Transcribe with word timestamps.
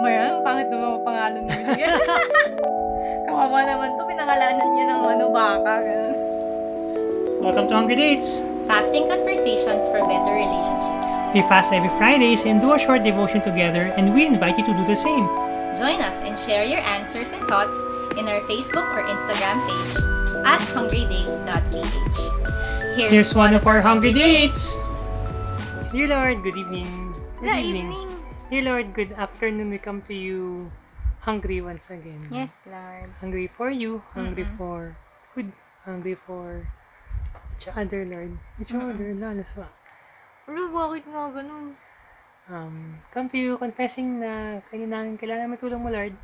Mayan, 0.00 0.40
pangit 0.40 0.72
naman 0.72 0.96
ang 0.96 1.04
pangalan 1.04 1.42
niya. 1.44 1.92
Kawawa 3.28 3.68
naman 3.68 4.00
to, 4.00 4.02
pinangalanan 4.08 4.68
niya 4.72 4.84
ng 4.96 5.02
ano, 5.04 5.28
baka. 5.28 5.84
ganun. 5.84 6.16
Welcome 7.44 7.68
to 7.68 7.74
Hungry 7.76 8.00
Dates! 8.00 8.40
Fasting 8.64 9.12
conversations 9.12 9.92
for 9.92 10.00
better 10.08 10.32
relationships. 10.32 11.12
We 11.36 11.44
fast 11.52 11.76
every 11.76 11.92
Fridays 12.00 12.48
and 12.48 12.64
do 12.64 12.72
a 12.72 12.80
short 12.80 13.04
devotion 13.04 13.44
together, 13.44 13.92
and 14.00 14.16
we 14.16 14.24
invite 14.24 14.56
you 14.56 14.64
to 14.64 14.72
do 14.72 14.88
the 14.88 14.96
same. 14.96 15.28
Join 15.76 16.00
us 16.00 16.24
and 16.24 16.32
share 16.32 16.64
your 16.64 16.80
answers 16.80 17.36
and 17.36 17.44
thoughts 17.44 17.76
in 18.16 18.24
our 18.24 18.40
Facebook 18.48 18.88
or 18.96 19.04
Instagram 19.04 19.60
page 19.68 19.94
at 20.48 20.64
hungrydates.ph. 20.72 22.18
Here's 22.96 23.36
one 23.36 23.52
of 23.52 23.68
our 23.68 23.84
Hungry 23.84 24.16
Dates! 24.16 24.80
Dear 25.92 26.08
Lord, 26.08 26.40
good 26.40 26.56
evening. 26.56 26.88
Good 27.44 27.60
evening. 27.60 28.09
Dear 28.50 28.66
Lord, 28.66 28.98
good 28.98 29.14
afternoon. 29.14 29.70
We 29.70 29.78
come 29.78 30.02
to 30.10 30.14
you 30.14 30.74
hungry 31.22 31.62
once 31.62 31.86
again. 31.86 32.18
Yes, 32.34 32.66
Lord. 32.66 33.06
Hungry 33.22 33.46
for 33.46 33.70
you, 33.70 34.02
hungry 34.10 34.42
for 34.58 34.98
food, 35.30 35.54
hungry 35.86 36.18
for 36.18 36.66
each 37.54 37.70
other, 37.70 38.02
Lord. 38.02 38.34
Each 38.58 38.74
other, 38.74 39.14
lalo 39.14 39.46
sa 39.46 39.70
Pero 40.50 40.66
bakit 40.74 41.06
nga 41.06 41.30
ganun? 41.30 41.78
um, 42.50 42.98
come 43.14 43.30
to 43.30 43.38
you 43.38 43.54
confessing 43.54 44.18
na 44.18 44.58
kailangan, 44.66 45.14
kailangan 45.14 45.46
namin 45.46 45.58
tulong 45.62 45.78
mo, 45.78 45.86
Lord. 45.86 46.18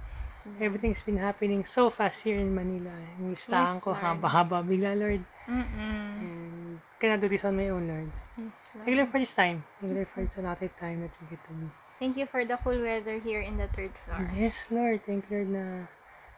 Everything's 0.59 1.07
been 1.07 1.23
happening 1.23 1.63
so 1.63 1.95
fast 1.95 2.27
here 2.27 2.43
in 2.43 2.51
Manila. 2.51 2.91
Yung 3.23 3.39
listahan 3.39 3.79
Yes, 3.79 3.87
ko, 3.87 3.95
haba-haba 3.95 4.67
bigla, 4.67 4.99
Lord. 4.99 5.23
Mm-mm. 5.47 6.11
And 6.19 6.83
cannot 6.99 7.23
do 7.23 7.31
this 7.31 7.47
on 7.47 7.55
my 7.55 7.71
own, 7.71 7.87
Lord. 7.87 8.11
Yes, 8.35 8.75
Lord. 8.75 8.83
Thank 8.83 8.91
you, 8.91 8.99
Lord, 8.99 9.11
for 9.15 9.19
this 9.23 9.31
time. 9.39 9.63
Thank 9.79 9.95
you, 9.95 9.97
Lord, 10.03 10.11
for 10.11 10.21
this 10.27 10.35
allotted 10.43 10.75
time 10.75 11.07
that 11.07 11.15
we 11.23 11.31
get 11.31 11.39
to 11.47 11.55
be. 11.55 11.86
Thank 11.99 12.17
you 12.17 12.27
for 12.27 12.45
the 12.45 12.57
cool 12.61 12.77
weather 12.83 13.19
here 13.19 13.41
in 13.41 13.57
the 13.57 13.69
third 13.73 13.93
floor. 14.05 14.29
Yes, 14.37 14.69
Lord. 14.71 15.01
Thank 15.07 15.31
you, 15.31 15.39
Lord, 15.39 15.49
na 15.49 15.65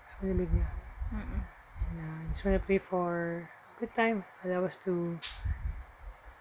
mas 0.06 0.14
malamig 0.22 0.52
na. 0.54 0.68
Mm-mm. 1.10 1.40
And 1.88 1.98
uh, 1.98 2.18
just 2.30 2.44
want 2.44 2.54
to 2.60 2.62
pray 2.62 2.78
for 2.78 3.42
a 3.42 3.74
good 3.80 3.90
time. 3.94 4.22
Allow 4.44 4.64
us 4.70 4.76
to 4.86 5.18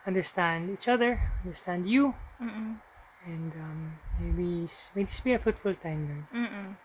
understand 0.06 0.70
each 0.70 0.88
other, 0.88 1.20
understand 1.44 1.90
you, 1.90 2.14
Mm-mm. 2.38 2.78
and 3.26 3.52
um, 3.58 3.98
maybe 4.22 4.70
may 4.96 5.04
this 5.04 5.20
be 5.20 5.34
a 5.34 5.40
fruitful 5.40 5.74
time, 5.76 6.08
Lord. 6.08 6.46
Mm-mm. 6.46 6.78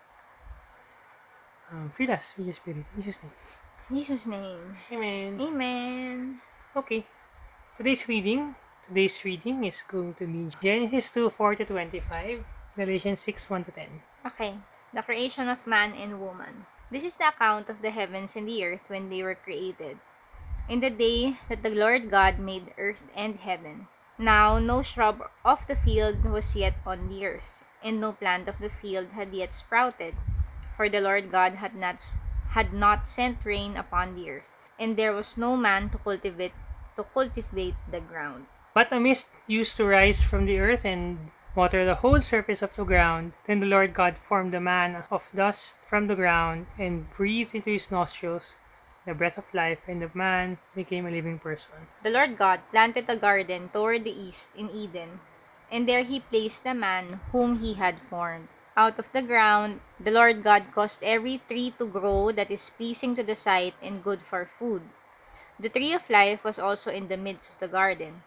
Um, 1.71 1.91
fill 1.93 2.11
us 2.11 2.33
with 2.37 2.47
your 2.47 2.55
spirit. 2.55 2.85
In 2.95 3.01
Jesus' 3.01 3.21
name. 3.21 3.33
In 3.89 3.95
Jesus' 3.95 4.25
name. 4.27 4.77
Amen. 4.91 5.41
Amen. 5.41 6.41
Okay. 6.75 7.05
Today's 7.77 8.07
reading, 8.07 8.55
today's 8.87 9.23
reading 9.23 9.63
is 9.63 9.81
going 9.87 10.13
to 10.15 10.27
be 10.27 10.49
Genesis 10.61 11.11
2, 11.11 11.29
4 11.29 11.55
to 11.55 11.65
25, 11.65 12.43
Galatians 12.75 13.21
6, 13.21 13.49
1 13.49 13.63
to 13.63 13.71
10. 13.71 13.87
Okay. 14.25 14.55
The 14.93 15.01
creation 15.01 15.47
of 15.47 15.65
man 15.65 15.93
and 15.93 16.19
woman. 16.19 16.65
This 16.91 17.03
is 17.03 17.15
the 17.15 17.29
account 17.29 17.69
of 17.69 17.81
the 17.81 17.91
heavens 17.91 18.35
and 18.35 18.47
the 18.47 18.63
earth 18.65 18.89
when 18.89 19.09
they 19.09 19.23
were 19.23 19.35
created. 19.35 19.99
In 20.67 20.81
the 20.81 20.89
day 20.89 21.37
that 21.49 21.63
the 21.63 21.69
Lord 21.69 22.11
God 22.11 22.39
made 22.39 22.73
earth 22.77 23.03
and 23.15 23.37
heaven. 23.39 23.87
Now 24.17 24.59
no 24.59 24.83
shrub 24.83 25.23
of 25.43 25.65
the 25.67 25.75
field 25.75 26.23
was 26.23 26.55
yet 26.55 26.75
on 26.85 27.07
the 27.07 27.25
earth, 27.25 27.63
and 27.83 27.99
no 27.99 28.11
plant 28.11 28.47
of 28.47 28.59
the 28.59 28.69
field 28.69 29.07
had 29.15 29.33
yet 29.33 29.53
sprouted, 29.53 30.15
for 30.77 30.87
the 30.87 31.01
Lord 31.01 31.31
God 31.31 31.55
had 31.55 31.75
not 31.75 32.17
had 32.49 32.73
not 32.73 33.07
sent 33.07 33.43
rain 33.43 33.75
upon 33.75 34.15
the 34.15 34.29
earth, 34.29 34.51
and 34.77 34.95
there 34.97 35.13
was 35.13 35.37
no 35.37 35.57
man 35.57 35.89
to 35.89 35.97
cultivate 35.97 36.53
to 36.95 37.03
cultivate 37.03 37.75
the 37.89 37.99
ground. 38.01 38.45
But 38.73 38.91
a 38.91 38.99
mist 38.99 39.29
used 39.45 39.77
to 39.77 39.85
rise 39.85 40.23
from 40.23 40.45
the 40.45 40.59
earth 40.59 40.83
and 40.83 41.31
water 41.55 41.85
the 41.85 42.01
whole 42.01 42.21
surface 42.21 42.61
of 42.61 42.73
the 42.73 42.83
ground. 42.83 43.33
Then 43.45 43.59
the 43.59 43.67
Lord 43.67 43.93
God 43.93 44.17
formed 44.17 44.53
the 44.53 44.59
man 44.59 45.03
of 45.11 45.29
dust 45.35 45.77
from 45.87 46.07
the 46.07 46.15
ground 46.15 46.65
and 46.79 47.09
breathed 47.11 47.53
into 47.53 47.69
his 47.69 47.91
nostrils 47.91 48.55
the 49.05 49.13
breath 49.13 49.37
of 49.37 49.53
life, 49.53 49.79
and 49.87 50.01
the 50.01 50.09
man 50.13 50.57
became 50.73 51.05
a 51.05 51.11
living 51.11 51.37
person. 51.37 51.87
The 52.01 52.09
Lord 52.09 52.37
God 52.37 52.61
planted 52.71 53.05
a 53.09 53.17
garden 53.17 53.69
toward 53.69 54.05
the 54.05 54.15
east 54.15 54.49
in 54.55 54.69
Eden, 54.69 55.19
and 55.69 55.87
there 55.87 56.03
he 56.03 56.21
placed 56.21 56.63
the 56.63 56.73
man 56.73 57.19
whom 57.31 57.59
he 57.59 57.75
had 57.75 57.99
formed. 58.09 58.47
Out 58.75 58.97
of 58.97 59.11
the 59.11 59.21
ground, 59.21 59.81
the 59.99 60.11
Lord 60.11 60.41
God 60.41 60.71
caused 60.73 61.03
every 61.03 61.41
tree 61.47 61.75
to 61.77 61.85
grow 61.85 62.31
that 62.31 62.49
is 62.49 62.71
pleasing 62.71 63.13
to 63.15 63.23
the 63.23 63.35
sight 63.35 63.75
and 63.83 64.03
good 64.03 64.23
for 64.23 64.45
food. 64.45 64.81
The 65.59 65.69
tree 65.69 65.93
of 65.93 66.09
life 66.09 66.43
was 66.43 66.57
also 66.57 66.89
in 66.89 67.07
the 67.07 67.17
midst 67.17 67.51
of 67.51 67.59
the 67.59 67.67
garden, 67.67 68.23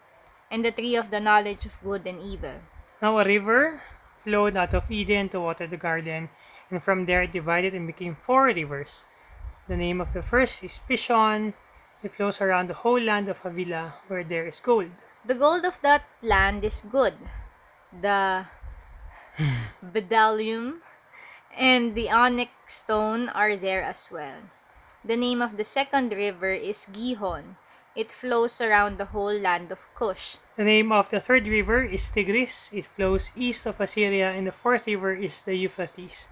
and 0.49 0.63
the 0.63 0.71
tree 0.71 0.95
of 0.95 1.09
the 1.11 1.19
knowledge 1.19 1.65
of 1.65 1.73
good 1.83 2.05
and 2.07 2.21
evil. 2.21 2.61
Now 3.01 3.19
a 3.19 3.23
river 3.23 3.81
flowed 4.23 4.57
out 4.57 4.73
of 4.73 4.89
Eden 4.91 5.29
to 5.29 5.39
water 5.39 5.67
the 5.67 5.77
garden, 5.77 6.29
and 6.69 6.83
from 6.83 7.05
there 7.05 7.23
it 7.23 7.31
divided 7.31 7.73
and 7.73 7.87
became 7.87 8.15
four 8.15 8.45
rivers. 8.45 9.05
The 9.67 9.77
name 9.77 9.99
of 9.99 10.13
the 10.13 10.21
first 10.21 10.63
is 10.63 10.79
Pishon. 10.87 11.53
It 12.03 12.15
flows 12.15 12.39
around 12.39 12.69
the 12.69 12.81
whole 12.85 12.99
land 12.99 13.27
of 13.27 13.39
Havilah, 13.41 13.95
where 14.07 14.23
there 14.23 14.47
is 14.47 14.61
gold. 14.61 14.91
The 15.25 15.35
gold 15.35 15.65
of 15.65 15.81
that 15.81 16.03
land 16.21 16.63
is 16.63 16.81
good. 16.89 17.15
The 17.91 18.45
bdellium 19.83 20.79
and 21.55 21.95
the 21.95 22.09
onyx 22.09 22.51
stone 22.67 23.29
are 23.29 23.55
there 23.55 23.83
as 23.83 24.09
well. 24.11 24.39
The 25.03 25.17
name 25.17 25.41
of 25.41 25.57
the 25.57 25.63
second 25.63 26.13
river 26.13 26.53
is 26.53 26.85
Gihon. 26.91 27.57
It 27.97 28.11
flows 28.11 28.61
around 28.61 28.99
the 28.99 29.09
whole 29.09 29.33
land 29.33 29.71
of 29.71 29.81
Cush. 29.97 30.37
The 30.55 30.63
name 30.63 30.91
of 30.91 31.09
the 31.09 31.19
third 31.19 31.47
river 31.47 31.81
is 31.81 32.07
Tigris. 32.11 32.69
It 32.71 32.85
flows 32.85 33.31
east 33.35 33.65
of 33.65 33.81
Assyria, 33.81 34.29
and 34.29 34.45
the 34.45 34.51
fourth 34.51 34.85
river 34.85 35.15
is 35.15 35.41
the 35.41 35.55
Euphrates. 35.55 36.27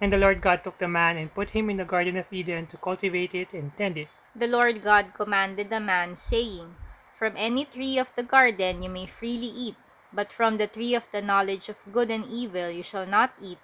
And 0.00 0.12
the 0.12 0.18
Lord 0.18 0.40
God 0.40 0.64
took 0.64 0.78
the 0.78 0.88
man 0.88 1.16
and 1.16 1.32
put 1.32 1.50
him 1.50 1.70
in 1.70 1.76
the 1.76 1.84
Garden 1.84 2.16
of 2.16 2.32
Eden 2.32 2.66
to 2.66 2.76
cultivate 2.78 3.32
it 3.32 3.52
and 3.52 3.70
tend 3.78 3.96
it. 3.96 4.08
The 4.34 4.48
Lord 4.48 4.82
God 4.82 5.14
commanded 5.14 5.70
the 5.70 5.78
man, 5.78 6.16
saying, 6.16 6.74
From 7.16 7.36
any 7.36 7.64
tree 7.64 7.96
of 7.96 8.10
the 8.16 8.24
garden 8.24 8.82
you 8.82 8.90
may 8.90 9.06
freely 9.06 9.54
eat, 9.54 9.76
but 10.12 10.32
from 10.32 10.58
the 10.58 10.66
tree 10.66 10.96
of 10.96 11.06
the 11.12 11.22
knowledge 11.22 11.68
of 11.68 11.92
good 11.92 12.10
and 12.10 12.26
evil 12.26 12.70
you 12.70 12.82
shall 12.82 13.06
not 13.06 13.30
eat, 13.40 13.58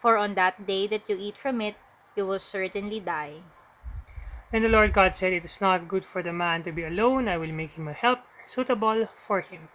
for 0.00 0.16
on 0.16 0.34
that 0.36 0.66
day 0.66 0.86
that 0.86 1.10
you 1.10 1.16
eat 1.20 1.36
from 1.36 1.60
it 1.60 1.76
you 2.16 2.26
will 2.26 2.38
certainly 2.38 3.00
die. 3.00 3.42
And 4.52 4.64
the 4.64 4.68
Lord 4.68 4.92
God 4.92 5.16
said, 5.16 5.32
It 5.32 5.44
is 5.44 5.60
not 5.60 5.88
good 5.88 6.04
for 6.04 6.22
the 6.22 6.32
man 6.32 6.62
to 6.62 6.72
be 6.72 6.84
alone. 6.84 7.26
I 7.26 7.36
will 7.36 7.52
make 7.52 7.72
him 7.72 7.88
a 7.88 7.92
helper 7.92 8.22
suitable 8.46 9.08
for 9.16 9.40
him. 9.40 9.68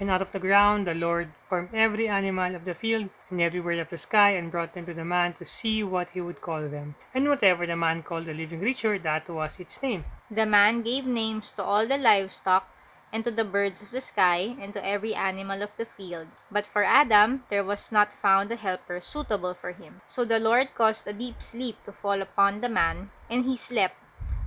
And 0.00 0.10
out 0.10 0.20
of 0.20 0.32
the 0.32 0.40
ground 0.40 0.86
the 0.86 0.94
Lord 0.94 1.30
formed 1.48 1.70
every 1.72 2.08
animal 2.08 2.54
of 2.54 2.64
the 2.64 2.74
field 2.74 3.08
and 3.30 3.40
every 3.40 3.60
bird 3.60 3.78
of 3.78 3.88
the 3.88 3.96
sky, 3.96 4.30
and 4.30 4.50
brought 4.50 4.74
them 4.74 4.84
to 4.86 4.94
the 4.94 5.04
man 5.04 5.34
to 5.34 5.46
see 5.46 5.84
what 5.84 6.10
he 6.10 6.20
would 6.20 6.40
call 6.40 6.68
them. 6.68 6.96
And 7.14 7.28
whatever 7.28 7.66
the 7.66 7.76
man 7.76 8.02
called 8.02 8.26
the 8.26 8.34
living 8.34 8.60
creature, 8.60 8.98
that 8.98 9.28
was 9.30 9.60
its 9.60 9.80
name. 9.80 10.04
The 10.30 10.44
man 10.44 10.82
gave 10.82 11.06
names 11.06 11.52
to 11.52 11.62
all 11.62 11.86
the 11.86 11.96
livestock, 11.96 12.68
and 13.12 13.22
to 13.24 13.30
the 13.30 13.44
birds 13.44 13.80
of 13.80 13.92
the 13.92 14.00
sky, 14.00 14.56
and 14.60 14.74
to 14.74 14.84
every 14.84 15.14
animal 15.14 15.62
of 15.62 15.70
the 15.76 15.86
field. 15.86 16.26
But 16.50 16.66
for 16.66 16.82
Adam 16.82 17.44
there 17.48 17.64
was 17.64 17.92
not 17.92 18.12
found 18.12 18.50
a 18.50 18.56
helper 18.56 19.00
suitable 19.00 19.54
for 19.54 19.72
him. 19.72 20.02
So 20.08 20.24
the 20.24 20.40
Lord 20.40 20.74
caused 20.74 21.06
a 21.06 21.12
deep 21.12 21.40
sleep 21.40 21.76
to 21.84 21.92
fall 21.92 22.20
upon 22.20 22.60
the 22.60 22.68
man, 22.68 23.10
and 23.30 23.44
he 23.44 23.56
slept. 23.56 23.94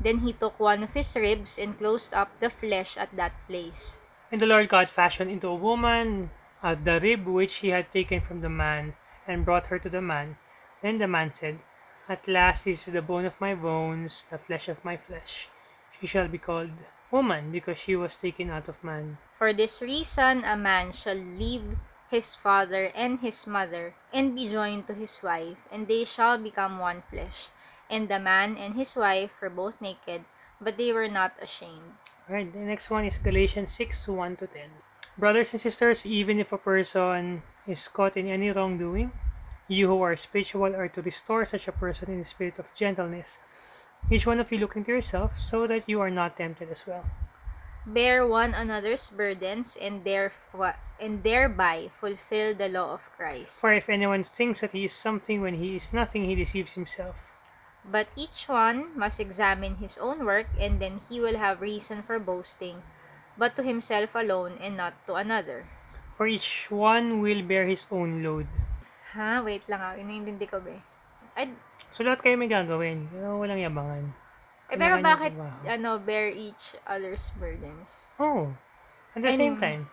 Then 0.01 0.19
he 0.19 0.33
took 0.33 0.59
one 0.59 0.83
of 0.83 0.91
his 0.91 1.15
ribs 1.15 1.57
and 1.57 1.77
closed 1.77 2.13
up 2.13 2.29
the 2.39 2.49
flesh 2.49 2.97
at 2.97 3.15
that 3.15 3.33
place. 3.47 3.99
And 4.31 4.39
the 4.39 4.47
Lord 4.47 4.69
God 4.69 4.89
fashioned 4.89 5.31
into 5.31 5.47
a 5.47 5.55
woman 5.55 6.31
uh, 6.61 6.75
the 6.75 6.99
rib 6.99 7.25
which 7.25 7.55
he 7.63 7.69
had 7.69 7.91
taken 7.91 8.19
from 8.19 8.41
the 8.41 8.49
man, 8.49 8.95
and 9.27 9.45
brought 9.45 9.67
her 9.67 9.79
to 9.79 9.89
the 9.89 10.01
man. 10.01 10.37
Then 10.81 10.97
the 10.97 11.07
man 11.07 11.33
said, 11.33 11.59
At 12.07 12.27
last 12.27 12.65
this 12.65 12.87
is 12.87 12.93
the 12.93 13.01
bone 13.01 13.25
of 13.25 13.39
my 13.39 13.55
bones, 13.55 14.25
the 14.29 14.37
flesh 14.37 14.67
of 14.67 14.83
my 14.83 14.97
flesh. 14.97 15.47
She 15.99 16.07
shall 16.07 16.27
be 16.27 16.37
called 16.37 16.71
woman, 17.11 17.51
because 17.51 17.79
she 17.79 17.95
was 17.95 18.15
taken 18.15 18.49
out 18.49 18.67
of 18.67 18.83
man. 18.83 19.17
For 19.37 19.53
this 19.53 19.81
reason 19.81 20.43
a 20.43 20.57
man 20.57 20.91
shall 20.91 21.15
leave 21.15 21.77
his 22.11 22.35
father 22.35 22.91
and 22.95 23.19
his 23.19 23.47
mother, 23.47 23.93
and 24.11 24.35
be 24.35 24.49
joined 24.49 24.87
to 24.87 24.93
his 24.93 25.21
wife, 25.23 25.57
and 25.71 25.87
they 25.87 26.03
shall 26.03 26.37
become 26.37 26.79
one 26.79 27.03
flesh. 27.09 27.49
And 27.89 28.07
the 28.07 28.19
man 28.19 28.57
and 28.57 28.75
his 28.75 28.95
wife 28.95 29.31
were 29.41 29.49
both 29.49 29.81
naked, 29.81 30.25
but 30.61 30.77
they 30.77 30.93
were 30.93 31.07
not 31.09 31.33
ashamed. 31.41 31.97
Alright, 32.29 32.53
the 32.53 32.59
next 32.59 32.89
one 32.89 33.05
is 33.05 33.17
Galatians 33.17 33.73
6 33.73 34.07
1 34.07 34.37
to 34.37 34.47
10. 34.47 34.69
Brothers 35.17 35.51
and 35.53 35.61
sisters, 35.61 36.05
even 36.05 36.39
if 36.39 36.53
a 36.53 36.57
person 36.57 37.43
is 37.67 37.87
caught 37.87 38.15
in 38.15 38.27
any 38.27 38.51
wrongdoing, 38.51 39.11
you 39.67 39.87
who 39.87 40.01
are 40.01 40.15
spiritual 40.15 40.75
are 40.75 40.87
to 40.89 41.01
restore 41.01 41.45
such 41.45 41.67
a 41.67 41.71
person 41.71 42.11
in 42.11 42.19
the 42.19 42.25
spirit 42.25 42.59
of 42.59 42.73
gentleness. 42.75 43.39
Each 44.09 44.25
one 44.25 44.39
of 44.39 44.51
you 44.51 44.59
look 44.59 44.75
into 44.77 44.91
yourself, 44.91 45.37
so 45.37 45.67
that 45.67 45.89
you 45.89 45.99
are 46.01 46.09
not 46.11 46.37
tempted 46.37 46.69
as 46.69 46.87
well. 46.87 47.05
bear 47.85 48.25
one 48.27 48.53
another's 48.53 49.09
burdens 49.09 49.75
and 49.79 50.03
therefore 50.03 50.75
and 50.99 51.23
thereby 51.23 51.89
fulfill 51.99 52.53
the 52.55 52.69
law 52.69 52.93
of 52.93 53.01
Christ. 53.17 53.59
For 53.61 53.73
if 53.73 53.89
anyone 53.89 54.23
thinks 54.23 54.61
that 54.61 54.71
he 54.73 54.85
is 54.85 54.93
something 54.93 55.41
when 55.41 55.55
he 55.55 55.75
is 55.75 55.93
nothing, 55.93 56.25
he 56.25 56.35
deceives 56.35 56.73
himself. 56.75 57.28
But 57.85 58.07
each 58.15 58.47
one 58.47 58.91
must 58.97 59.19
examine 59.19 59.77
his 59.79 59.97
own 59.97 60.25
work 60.25 60.47
and 60.59 60.79
then 60.79 60.99
he 61.09 61.19
will 61.19 61.37
have 61.39 61.61
reason 61.63 62.03
for 62.03 62.19
boasting, 62.19 62.83
but 63.39 63.55
to 63.55 63.63
himself 63.63 64.13
alone 64.13 64.59
and 64.59 64.75
not 64.75 64.93
to 65.07 65.15
another. 65.15 65.65
For 66.19 66.27
each 66.27 66.67
one 66.69 67.23
will 67.23 67.41
bear 67.41 67.65
his 67.65 67.87
own 67.89 68.21
load. 68.21 68.45
Ha? 69.15 69.41
Wait 69.41 69.63
lang 69.71 69.79
ah. 69.81 69.95
Iniintindi 69.95 70.45
ko 70.45 70.59
ba? 70.59 70.75
Ay, 71.33 71.49
So, 71.89 72.03
lahat 72.05 72.21
kayo 72.21 72.37
may 72.37 72.45
gagawin. 72.45 73.09
Pero 73.09 73.41
walang 73.41 73.57
yabangan. 73.57 74.13
eh, 74.69 74.77
pero 74.77 75.01
bakit, 75.01 75.33
trabaho. 75.33 75.65
ano, 75.65 75.97
bear 75.97 76.29
each 76.29 76.77
other's 76.85 77.33
burdens? 77.41 78.13
Oh. 78.21 78.53
At 79.17 79.25
the 79.25 79.33
And- 79.33 79.39
same 79.41 79.57
time. 79.57 79.89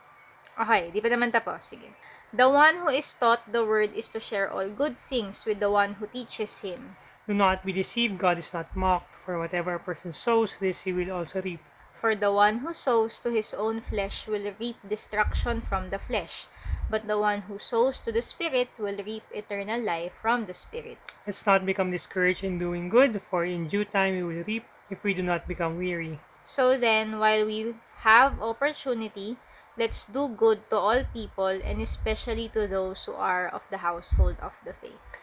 Okay, 0.60 0.92
di 0.92 1.00
pa 1.00 1.08
naman 1.08 1.32
tapos. 1.32 1.64
Sige. 1.64 1.88
The 2.36 2.50
one 2.50 2.84
who 2.84 2.92
is 2.92 3.08
taught 3.16 3.40
the 3.48 3.64
word 3.64 3.96
is 3.96 4.12
to 4.12 4.20
share 4.20 4.50
all 4.52 4.68
good 4.68 5.00
things 5.00 5.48
with 5.48 5.56
the 5.62 5.72
one 5.72 5.96
who 5.96 6.04
teaches 6.10 6.60
him. 6.60 6.98
Do 7.26 7.34
not 7.34 7.64
be 7.66 7.72
deceived. 7.72 8.18
God 8.18 8.38
is 8.38 8.54
not 8.54 8.74
mocked. 8.76 9.14
For 9.24 9.38
whatever 9.38 9.74
a 9.74 9.80
person 9.80 10.12
sows, 10.12 10.58
this 10.58 10.82
he 10.82 10.92
will 10.92 11.10
also 11.10 11.42
reap. 11.42 11.60
For 11.96 12.14
the 12.14 12.30
one 12.30 12.58
who 12.58 12.72
sows 12.72 13.18
to 13.20 13.32
his 13.32 13.54
own 13.54 13.80
flesh 13.80 14.28
will 14.28 14.52
reap 14.60 14.76
destruction 14.86 15.60
from 15.60 15.90
the 15.90 15.98
flesh, 15.98 16.46
but 16.88 17.08
the 17.08 17.18
one 17.18 17.40
who 17.48 17.58
sows 17.58 17.98
to 18.00 18.12
the 18.12 18.22
Spirit 18.22 18.68
will 18.78 19.02
reap 19.02 19.24
eternal 19.32 19.80
life 19.80 20.12
from 20.20 20.46
the 20.46 20.54
Spirit. 20.54 20.98
Let's 21.26 21.46
not 21.46 21.66
become 21.66 21.90
discouraged 21.90 22.44
in 22.44 22.60
doing 22.60 22.90
good, 22.90 23.22
for 23.22 23.44
in 23.44 23.66
due 23.66 23.86
time 23.86 24.14
we 24.14 24.22
will 24.22 24.44
reap 24.44 24.66
if 24.90 25.02
we 25.02 25.14
do 25.14 25.22
not 25.22 25.48
become 25.48 25.78
weary. 25.78 26.20
So 26.44 26.78
then, 26.78 27.18
while 27.18 27.46
we 27.46 27.74
have 28.04 28.40
opportunity, 28.40 29.38
let's 29.76 30.04
do 30.04 30.28
good 30.28 30.68
to 30.70 30.76
all 30.76 31.02
people, 31.12 31.48
and 31.48 31.82
especially 31.82 32.50
to 32.50 32.68
those 32.68 33.02
who 33.06 33.14
are 33.14 33.48
of 33.48 33.62
the 33.70 33.78
household 33.78 34.36
of 34.40 34.52
the 34.64 34.74
faith. 34.74 35.15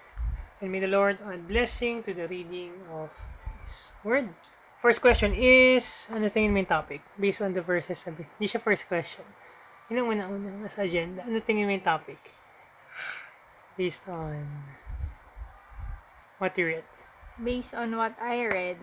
And 0.63 0.71
may 0.71 0.79
the 0.79 0.87
Lord 0.87 1.19
add 1.27 1.43
blessing 1.43 2.07
to 2.07 2.15
the 2.15 2.23
reading 2.23 2.71
of 2.87 3.11
His 3.59 3.91
Word. 3.99 4.31
First 4.79 5.03
question 5.03 5.35
is, 5.35 6.07
ano 6.07 6.31
tingin 6.31 6.55
mo 6.55 6.63
yung 6.63 6.71
topic? 6.71 7.03
Based 7.19 7.43
on 7.43 7.51
the 7.51 7.59
verses 7.59 7.99
na, 8.07 8.15
hindi 8.15 8.47
siya 8.47 8.63
first 8.63 8.87
question. 8.87 9.27
Yun 9.91 10.07
ang 10.07 10.09
una-una 10.15 10.71
sa 10.71 10.87
agenda. 10.87 11.19
Ano 11.27 11.43
tingin 11.43 11.67
mo 11.67 11.75
yung 11.75 11.83
topic? 11.83 12.15
Based 13.75 14.07
on 14.07 14.39
what 16.39 16.55
you 16.55 16.79
read. 16.79 16.87
Based 17.43 17.75
on 17.75 17.99
what 17.99 18.15
I 18.23 18.47
read, 18.47 18.79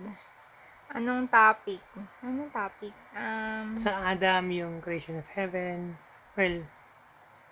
anong 0.92 1.32
topic? 1.32 1.80
Anong 2.20 2.52
topic? 2.52 2.92
Um, 3.16 3.72
Sa 3.80 4.04
Adam, 4.04 4.52
yung 4.52 4.84
creation 4.84 5.16
of 5.16 5.24
heaven. 5.32 5.96
Well, 6.36 6.60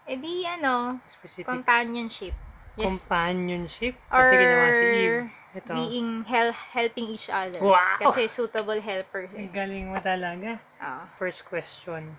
edi 0.04 0.44
ano, 0.44 1.00
specific. 1.08 1.48
companionship. 1.48 2.36
Yes. 2.78 2.86
Companionship. 2.86 3.98
Or 4.14 4.22
Kasi 4.22 4.34
ginawa 4.38 4.66
si 4.70 4.84
Eve. 4.86 5.26
Ito. 5.48 5.72
being 5.74 6.10
hel- 6.28 6.54
helping 6.76 7.08
each 7.10 7.26
other. 7.26 7.58
Wow! 7.58 7.98
Kasi 7.98 8.28
suitable 8.30 8.78
helper. 8.78 9.26
Ang 9.32 9.50
galing 9.50 9.90
mo 9.90 9.98
talaga. 9.98 10.60
Ah. 10.78 11.08
First 11.18 11.48
question. 11.48 12.14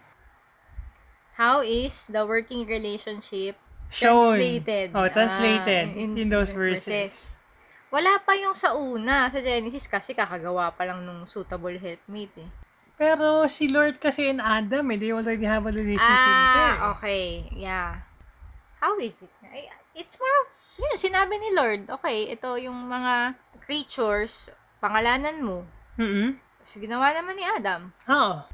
How 1.40 1.64
is 1.64 2.10
the 2.12 2.28
working 2.28 2.68
relationship 2.68 3.56
Shown. 3.88 4.36
translated? 4.36 4.92
Oh, 4.92 5.08
translated 5.08 5.96
Ah, 5.96 6.02
in, 6.20 6.28
those 6.28 6.52
verses. 6.52 7.40
Wala 7.90 8.20
pa 8.20 8.36
yung 8.36 8.54
sa 8.54 8.76
una, 8.76 9.32
sa 9.32 9.40
Genesis, 9.40 9.88
kasi 9.88 10.12
kakagawa 10.12 10.76
pa 10.76 10.84
lang 10.84 11.08
nung 11.08 11.24
suitable 11.24 11.74
helpmate 11.80 12.36
eh. 12.44 12.50
Pero 13.00 13.48
si 13.48 13.72
Lord 13.72 13.98
kasi 14.04 14.28
and 14.28 14.44
Adam, 14.44 14.84
eh, 14.92 14.98
they 15.00 15.16
already 15.16 15.48
have 15.48 15.64
a 15.64 15.72
relationship 15.72 16.36
there. 16.60 16.76
Ah, 16.76 16.92
okay. 16.92 17.48
Yeah. 17.56 18.04
How 18.84 19.00
is 19.00 19.16
it? 19.24 19.32
Ay, 19.48 19.72
It's 19.94 20.16
more 20.16 20.38
of, 20.40 20.48
yun, 20.78 20.96
sinabi 20.96 21.36
ni 21.36 21.50
Lord, 21.52 21.82
okay, 21.92 22.30
ito 22.30 22.56
yung 22.56 22.88
mga 22.88 23.36
creatures, 23.62 24.48
pangalanan 24.78 25.40
mo. 25.40 25.58
Mm-mm. 25.96 26.40
So, 26.64 26.78
ginawa 26.78 27.12
naman 27.12 27.36
ni 27.36 27.44
Adam. 27.44 27.92
Oo. 28.06 28.46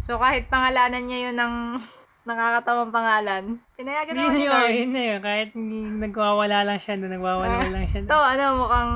So, 0.00 0.18
kahit 0.18 0.46
pangalanan 0.46 1.02
niya 1.02 1.30
yun 1.30 1.36
ng 1.36 1.54
nakakatawang 2.28 2.90
pangalan, 2.90 3.42
pinayagan 3.74 4.14
naman 4.14 4.34
ni 4.36 4.46
Lord. 4.46 4.70
yun 4.72 4.90
na 4.92 5.02
yun. 5.04 5.20
Kahit 5.20 5.50
nagwawala 5.98 6.62
lang 6.62 6.78
siya 6.78 6.94
nagwawala 6.96 7.56
Ah, 7.60 7.66
lang 7.68 7.86
siya 7.86 8.02
Ito, 8.02 8.10
doon. 8.10 8.26
ano, 8.28 8.44
mukhang, 8.56 8.92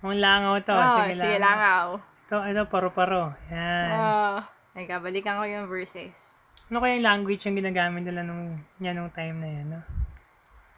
Ang 0.00 0.16
langaw 0.16 0.54
to. 0.60 0.72
oh, 0.72 0.96
sige, 1.02 1.12
sige, 1.14 1.36
langaw. 1.36 1.40
langaw. 1.40 1.86
Ito, 2.24 2.36
ano, 2.40 2.60
paro-paro. 2.64 3.22
Yan. 3.50 3.90
Oh, 3.90 4.38
ay, 4.72 4.84
kabalikan 4.86 5.36
ko 5.36 5.44
yung 5.44 5.66
verses. 5.66 6.38
ano 6.70 6.78
kaya 6.78 6.94
yung 6.94 7.04
language 7.04 7.42
yung 7.44 7.58
ginagamit 7.58 8.06
nila 8.06 8.22
nung, 8.22 8.54
niya 8.78 8.94
nung 8.94 9.10
time 9.10 9.36
na 9.36 9.48
yan, 9.50 9.66
no? 9.68 9.80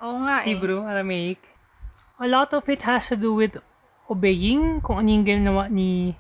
Oo 0.02 0.19
nga 0.26 0.43
eh. 0.43 0.50
Hebrew, 0.50 0.82
Aramaic. 0.82 1.38
A 2.19 2.26
lot 2.26 2.50
of 2.52 2.66
it 2.66 2.82
has 2.82 3.10
to 3.10 3.16
do 3.16 3.38
with 3.38 3.58
obeying 4.10 4.82
kung 4.82 4.99
ano 4.99 5.08
yung 5.14 5.26
ginawa 5.26 5.70
ni 5.70 6.19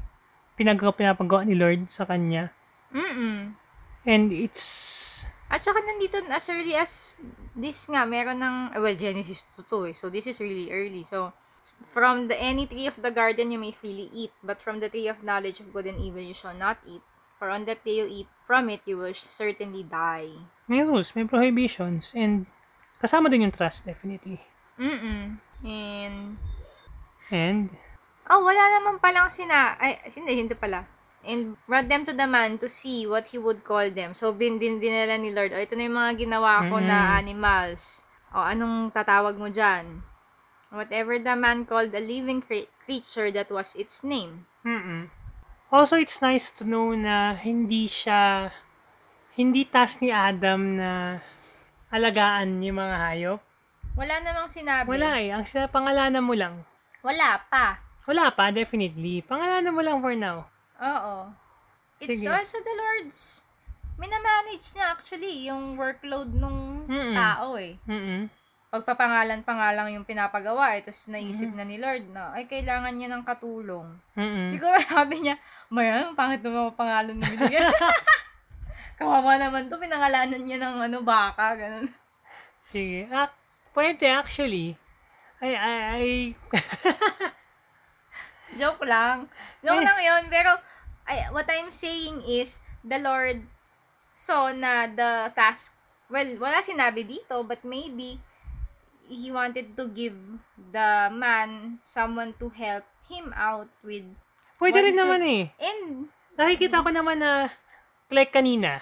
pinagawa 0.54 0.94
pinapagawa 0.94 1.42
ni 1.42 1.58
Lord 1.58 1.90
sa 1.90 2.06
kanya. 2.06 2.54
Mm-mm. 2.94 3.58
And 4.06 4.30
it's 4.30 5.26
At 5.52 5.60
saka 5.60 5.84
nandito, 5.84 6.16
as 6.32 6.48
early 6.48 6.72
as 6.72 7.20
this 7.52 7.84
nga, 7.84 8.08
meron 8.08 8.40
ng, 8.40 8.72
well, 8.80 8.96
Genesis 8.96 9.44
2 9.52 9.68
to 9.68 9.78
eh. 9.84 9.92
So, 9.92 10.08
this 10.08 10.24
is 10.24 10.40
really 10.40 10.72
early. 10.72 11.04
So, 11.04 11.36
from 11.84 12.32
the 12.32 12.40
any 12.40 12.64
tree 12.64 12.88
of 12.88 12.96
the 12.96 13.12
garden 13.12 13.52
you 13.52 13.60
may 13.60 13.76
freely 13.76 14.08
eat, 14.16 14.32
but 14.40 14.64
from 14.64 14.80
the 14.80 14.88
tree 14.88 15.12
of 15.12 15.20
knowledge 15.20 15.60
of 15.60 15.68
good 15.68 15.84
and 15.84 16.00
evil 16.00 16.24
you 16.24 16.32
shall 16.32 16.56
not 16.56 16.80
eat. 16.88 17.04
For 17.36 17.52
on 17.52 17.68
that 17.68 17.84
day 17.84 18.00
you 18.00 18.08
eat 18.08 18.32
from 18.48 18.72
it, 18.72 18.80
you 18.88 18.96
will 18.96 19.12
certainly 19.12 19.84
die. 19.84 20.32
may 20.72 20.80
rules, 20.80 21.12
may 21.12 21.28
prohibitions, 21.28 22.16
and 22.16 22.48
kasama 23.02 23.26
din 23.28 23.44
yung 23.46 23.56
trust, 23.58 23.84
definitely. 23.90 24.38
Mm-mm. 24.78 25.40
And, 25.64 26.38
And, 27.30 27.70
oh, 28.32 28.40
wala 28.48 28.64
naman 28.78 28.96
palang 29.04 29.30
sina, 29.36 29.58
ay, 29.84 29.92
hindi, 30.16 30.32
hindi 30.40 30.54
pala. 30.58 30.80
And 31.22 31.54
brought 31.70 31.86
them 31.92 32.02
to 32.06 32.14
the 32.20 32.26
man 32.36 32.58
to 32.62 32.68
see 32.78 32.98
what 33.12 33.30
he 33.30 33.38
would 33.38 33.60
call 33.70 33.86
them. 33.98 34.10
So, 34.20 34.24
bin, 34.40 34.54
din, 34.62 34.74
dinala 34.82 35.14
ni 35.18 35.30
Lord, 35.36 35.52
oh, 35.54 35.62
ito 35.62 35.74
na 35.78 35.86
yung 35.86 35.98
mga 36.02 36.12
ginawa 36.26 36.66
ko 36.66 36.76
na 36.82 36.98
Mm. 36.98 37.18
animals. 37.20 37.82
O, 38.34 38.42
anong 38.42 38.90
tatawag 38.96 39.36
mo 39.38 39.46
dyan? 39.58 39.84
Whatever 40.78 41.14
the 41.26 41.36
man 41.44 41.58
called 41.70 41.92
a 41.94 42.02
living 42.02 42.40
cre- 42.46 42.70
creature, 42.84 43.30
that 43.36 43.50
was 43.56 43.68
its 43.78 44.02
name. 44.02 44.34
mm 44.64 45.10
Also, 45.72 45.96
it's 45.98 46.22
nice 46.22 46.50
to 46.58 46.64
know 46.64 46.94
na 46.94 47.34
hindi 47.34 47.88
siya, 47.88 48.52
hindi 49.38 49.62
task 49.74 50.02
ni 50.04 50.10
Adam 50.12 50.76
na 50.80 50.90
alagaan 51.92 52.64
yung 52.64 52.80
mga 52.80 52.96
hayop. 52.96 53.40
Wala 53.92 54.14
namang 54.24 54.48
sinabi. 54.48 54.88
Wala 54.88 55.20
eh. 55.20 55.28
Ang 55.36 55.44
sila, 55.44 55.68
pangalanan 55.68 56.24
mo 56.24 56.32
lang. 56.32 56.64
Wala 57.04 57.36
pa. 57.52 57.76
Wala 58.08 58.32
pa, 58.32 58.48
definitely. 58.48 59.20
Pangalanan 59.20 59.76
mo 59.76 59.84
lang 59.84 60.00
for 60.00 60.16
now. 60.16 60.48
Oo. 60.80 61.28
It's 62.00 62.24
Sige. 62.24 62.32
also 62.32 62.58
the 62.64 62.74
Lord's 62.74 63.44
minamanage 64.00 64.74
niya 64.74 64.90
actually 64.90 65.46
yung 65.46 65.78
workload 65.78 66.34
nung 66.34 66.88
Mm-mm. 66.88 67.14
tao 67.14 67.54
eh. 67.54 67.78
Mm-mm. 67.86 68.26
Pagpapangalan 68.72 69.44
pa 69.44 69.52
nga 69.52 69.68
lang 69.76 69.92
yung 69.92 70.08
pinapagawa 70.08 70.74
eh. 70.74 70.82
Tapos 70.82 71.06
naisip 71.12 71.52
na 71.52 71.62
ni 71.62 71.76
Lord 71.76 72.08
na 72.08 72.32
ay 72.32 72.48
kailangan 72.48 72.96
niya 72.96 73.12
ng 73.12 73.22
katulong. 73.22 73.92
Mm-mm. 74.16 74.48
Siguro 74.48 74.74
sabi 74.90 75.22
niya, 75.22 75.36
Maya, 75.68 76.08
ang 76.08 76.16
pangit 76.16 76.40
ng 76.40 76.56
mga 76.56 76.72
pangalan 76.74 77.14
ni 77.20 77.22
binigyan. 77.22 77.68
Kawawa 78.96 79.36
naman 79.36 79.66
to, 79.66 79.76
pinangalanan 79.76 80.40
niya 80.40 80.60
ng 80.60 80.76
ano, 80.88 80.98
baka, 81.02 81.56
ganun. 81.56 81.88
Sige. 82.62 83.08
Ah, 83.10 83.32
pwede 83.72 84.06
actually. 84.06 84.76
Ay, 85.42 85.56
ay, 85.58 85.78
ay. 85.82 86.08
Joke 88.60 88.84
lang. 88.84 89.26
Joke 89.64 89.80
Eh. 89.80 89.84
lang 89.84 89.98
yun. 89.98 90.22
Pero, 90.28 90.52
ay, 91.04 91.28
what 91.32 91.48
I'm 91.50 91.72
saying 91.72 92.22
is, 92.24 92.60
the 92.84 93.00
Lord 93.00 93.42
saw 94.12 94.52
na 94.52 94.86
the 94.86 95.32
task, 95.32 95.72
well, 96.06 96.28
wala 96.38 96.60
sinabi 96.60 97.02
dito, 97.02 97.42
but 97.42 97.64
maybe, 97.64 98.20
He 99.12 99.28
wanted 99.28 99.76
to 99.76 99.92
give 99.92 100.16
the 100.72 101.10
man 101.12 101.82
someone 101.84 102.32
to 102.38 102.48
help 102.48 102.86
him 103.10 103.34
out 103.34 103.68
with, 103.82 104.06
Pwede 104.56 104.78
rin 104.78 104.94
naman 104.94 105.20
eh. 105.20 105.44
and, 105.58 106.06
Nakikita 106.32 106.80
ko 106.80 106.88
naman 106.88 107.18
na, 107.18 107.50
like 108.12 108.30
kanina, 108.30 108.78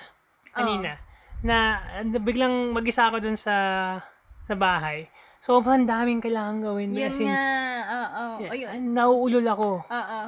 kanina, 0.53 0.99
na 1.41 1.81
na 2.05 2.19
biglang 2.21 2.75
mag-isa 2.75 3.09
ako 3.09 3.23
dun 3.23 3.39
sa 3.39 3.55
sa 4.45 4.55
bahay. 4.59 5.07
Sobrang 5.41 5.89
daming 5.89 6.21
kailangan 6.21 6.61
gawin. 6.61 6.93
yun 6.93 7.09
As 7.09 7.17
in, 7.17 7.25
nga, 7.25 7.43
oo, 7.89 8.25
yeah, 8.45 8.53
ayun, 8.53 8.93
nauulol 8.93 9.47
ako. 9.49 9.71
oo, 9.89 10.21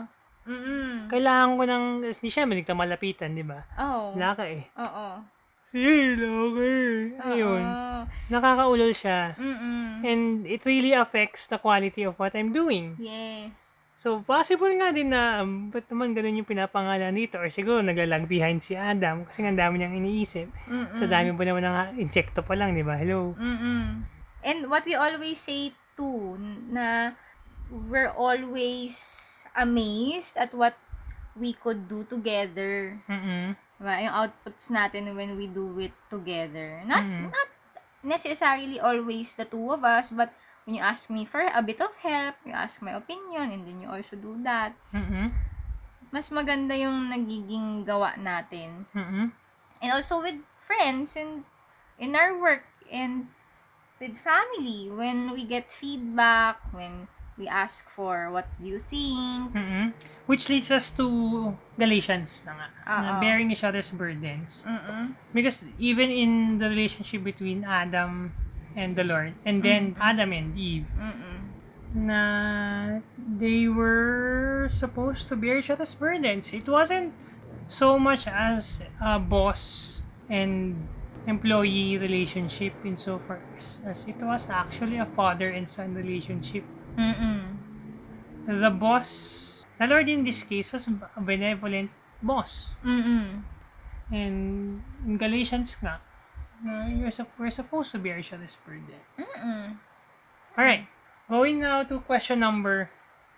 mm 0.49 1.13
Kailangan 1.13 1.61
ko 1.61 1.63
ng, 1.69 1.85
hindi 2.09 2.31
siya, 2.33 2.49
malig 2.49 2.67
malapitan, 2.73 3.37
di 3.37 3.45
ba? 3.45 3.61
Oo. 3.77 4.17
Wala 4.17 4.33
ka 4.33 4.49
eh. 4.49 4.65
Oo. 4.81 5.09
Sige, 5.69 6.17
okay. 6.25 7.17
Ayun. 7.21 7.63
Oo. 7.65 7.99
Nakakaulol 8.33 8.93
siya. 8.97 9.37
Mm-mm. 9.37 10.05
And 10.05 10.45
it 10.49 10.65
really 10.65 10.93
affects 10.97 11.49
the 11.49 11.57
quality 11.61 12.05
of 12.05 12.17
what 12.17 12.33
I'm 12.33 12.53
doing. 12.53 12.97
Yes. 13.01 13.72
So, 14.03 14.19
possible 14.27 14.75
nga 14.83 14.91
din 14.91 15.15
na, 15.15 15.47
um, 15.47 15.71
ba't 15.71 15.87
naman 15.87 16.11
ganun 16.11 16.43
yung 16.43 16.51
pinapangalan 16.51 17.15
dito? 17.15 17.39
Or 17.39 17.47
siguro, 17.55 17.87
naglalag 17.87 18.27
behind 18.27 18.59
si 18.59 18.75
Adam 18.75 19.23
kasi 19.23 19.47
nga 19.47 19.55
dami 19.55 19.79
niyang 19.79 19.95
iniisip. 19.95 20.51
Mm-mm. 20.67 20.99
Sa 20.99 21.07
dami 21.07 21.31
po 21.31 21.47
naman 21.47 21.63
ng 21.63 22.03
insekto 22.03 22.43
pa 22.43 22.59
lang, 22.59 22.75
di 22.75 22.83
ba? 22.83 22.99
Hello? 22.99 23.39
Mm-mm. 23.39 24.03
And 24.43 24.67
what 24.67 24.83
we 24.83 24.99
always 24.99 25.39
say 25.39 25.71
too, 25.95 26.35
na 26.75 27.15
we're 27.71 28.11
always 28.11 28.99
amazed 29.55 30.35
at 30.35 30.51
what 30.51 30.75
we 31.39 31.55
could 31.55 31.87
do 31.87 32.03
together. 32.11 32.99
Mm-mm. 33.07 33.55
Diba? 33.79 33.95
Yung 34.03 34.15
outputs 34.19 34.67
natin 34.75 35.15
when 35.15 35.39
we 35.39 35.47
do 35.47 35.79
it 35.79 35.95
together. 36.11 36.83
Not, 36.91 37.07
Mm. 37.07 37.31
not 37.31 37.49
necessarily 38.03 38.83
always 38.83 39.39
the 39.39 39.47
two 39.47 39.71
of 39.71 39.87
us, 39.87 40.11
but 40.11 40.35
when 40.65 40.75
you 40.77 40.83
ask 40.83 41.11
me 41.11 41.25
for 41.25 41.43
a 41.43 41.63
bit 41.63 41.81
of 41.81 41.91
help, 42.03 42.35
you 42.47 42.53
ask 42.53 42.83
my 42.83 42.95
opinion, 42.95 43.51
and 43.51 43.67
then 43.67 43.81
you 43.81 43.89
also 43.89 44.17
do 44.17 44.39
that. 44.43 44.75
Mm-mm. 44.95 45.33
Mas 46.13 46.31
maganda 46.31 46.77
yung 46.77 47.09
nagiging 47.09 47.89
gawa 47.89 48.15
natin. 48.21 48.85
Mm-mm. 48.95 49.33
And 49.83 49.91
also 49.91 50.23
with 50.23 50.39
friends 50.61 51.17
and 51.17 51.43
in 51.99 52.15
our 52.15 52.39
work 52.39 52.63
and 52.93 53.27
with 53.99 54.15
family. 54.21 54.93
When 54.93 55.33
we 55.33 55.49
get 55.49 55.73
feedback, 55.73 56.61
when 56.71 57.09
we 57.41 57.49
ask 57.49 57.89
for 57.91 58.31
what 58.31 58.47
you 58.61 58.79
think. 58.79 59.57
Mm-mm. 59.57 59.97
Which 60.29 60.47
leads 60.53 60.71
us 60.71 60.93
to 61.01 61.57
Galatians 61.81 62.45
na 62.47 62.53
nga. 62.55 62.69
na 62.87 63.11
Oo. 63.17 63.21
bearing 63.25 63.51
each 63.51 63.65
other's 63.65 63.91
burdens. 63.91 64.63
Mm-mm. 64.69 65.17
Because 65.33 65.65
even 65.81 66.13
in 66.13 66.61
the 66.61 66.69
relationship 66.69 67.25
between 67.25 67.65
Adam 67.65 68.31
and 68.77 68.97
the 68.97 69.05
Lord, 69.05 69.35
and 69.45 69.63
then 69.63 69.97
Adam 70.01 70.33
and 70.33 70.57
Eve, 70.57 70.87
Mm-mm. 70.99 71.39
na 71.95 73.01
they 73.19 73.69
were 73.69 74.69
supposed 74.71 75.29
to 75.29 75.37
bear 75.37 75.59
each 75.59 75.71
other's 75.71 75.95
burdens. 75.95 76.53
It 76.53 76.69
wasn't 76.69 77.13
so 77.69 77.99
much 77.99 78.27
as 78.27 78.83
a 79.01 79.19
boss 79.19 80.01
and 80.29 80.89
employee 81.27 81.99
relationship 81.99 82.73
insofar 82.85 83.41
as 83.87 84.09
it 84.09 84.21
was 84.21 84.49
actually 84.51 84.99
a 84.99 85.07
father 85.07 85.51
and 85.51 85.69
son 85.69 85.95
relationship. 85.95 86.65
Mm-mm. 86.99 87.57
The 88.47 88.71
boss, 88.71 89.65
the 89.79 89.87
Lord 89.87 90.09
in 90.09 90.25
this 90.25 90.43
case 90.43 90.73
was 90.73 90.89
a 90.89 91.21
benevolent 91.21 91.91
boss. 92.23 92.75
Mm-mm. 92.85 93.43
And 94.11 94.83
in 95.07 95.17
Galatians 95.17 95.77
nga, 95.81 96.01
na 96.63 96.87
you're, 96.87 97.11
sup- 97.11 97.35
we're 97.39 97.51
supposed 97.51 97.91
to 97.93 97.99
bear 97.99 98.19
each 98.19 98.33
other's 98.33 98.57
burden. 98.65 99.03
Mm-mm. 99.19 99.77
Alright, 100.57 100.87
going 101.29 101.61
now 101.61 101.83
to 101.83 101.99
question 102.01 102.41
number 102.41 102.91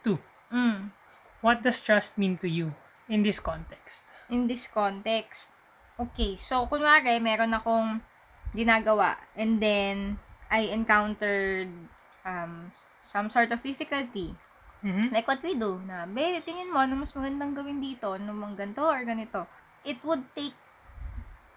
two. 0.05 0.19
Mm. 0.53 0.93
What 1.41 1.63
does 1.63 1.81
trust 1.81 2.17
mean 2.17 2.39
to 2.39 2.49
you 2.49 2.75
in 3.09 3.23
this 3.23 3.41
context? 3.41 4.05
In 4.31 4.47
this 4.47 4.69
context. 4.69 5.51
Okay, 6.01 6.37
so 6.37 6.67
kunwari, 6.67 7.21
meron 7.23 7.55
akong 7.55 8.03
ginagawa 8.55 9.17
and 9.37 9.61
then 9.61 10.19
I 10.51 10.71
encountered 10.71 11.71
um, 12.25 12.73
some 13.01 13.31
sort 13.31 13.53
of 13.53 13.63
difficulty. 13.63 14.35
Mm-hmm. 14.85 15.17
Like 15.17 15.27
what 15.27 15.41
we 15.41 15.57
do, 15.57 15.81
na, 15.81 16.05
be, 16.05 16.45
tingin 16.45 16.69
mo, 16.69 16.85
ano 16.85 17.01
mas 17.01 17.17
magandang 17.17 17.57
gawin 17.57 17.81
dito, 17.81 18.21
ano 18.21 18.37
mang 18.37 18.53
ganito 18.53 18.85
or 18.85 19.01
ganito. 19.01 19.49
It 19.81 19.97
would 20.05 20.29
take 20.37 20.57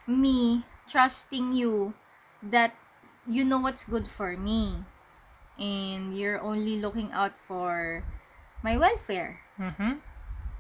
me 0.08 0.64
trusting 0.88 1.54
you 1.54 1.94
that 2.42 2.74
you 3.28 3.44
know 3.44 3.60
what's 3.60 3.84
good 3.84 4.08
for 4.08 4.36
me. 4.36 4.84
And 5.60 6.16
you're 6.16 6.40
only 6.40 6.78
looking 6.78 7.12
out 7.12 7.36
for 7.36 8.04
my 8.64 8.78
welfare. 8.78 9.42
Mm-hmm. 9.60 10.00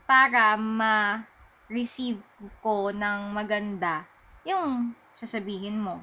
Para 0.07 0.57
ma-receive 0.57 2.22
ko 2.63 2.89
ng 2.89 3.34
maganda 3.34 4.05
yung 4.48 4.96
sasabihin 5.19 5.79
mo. 5.79 6.01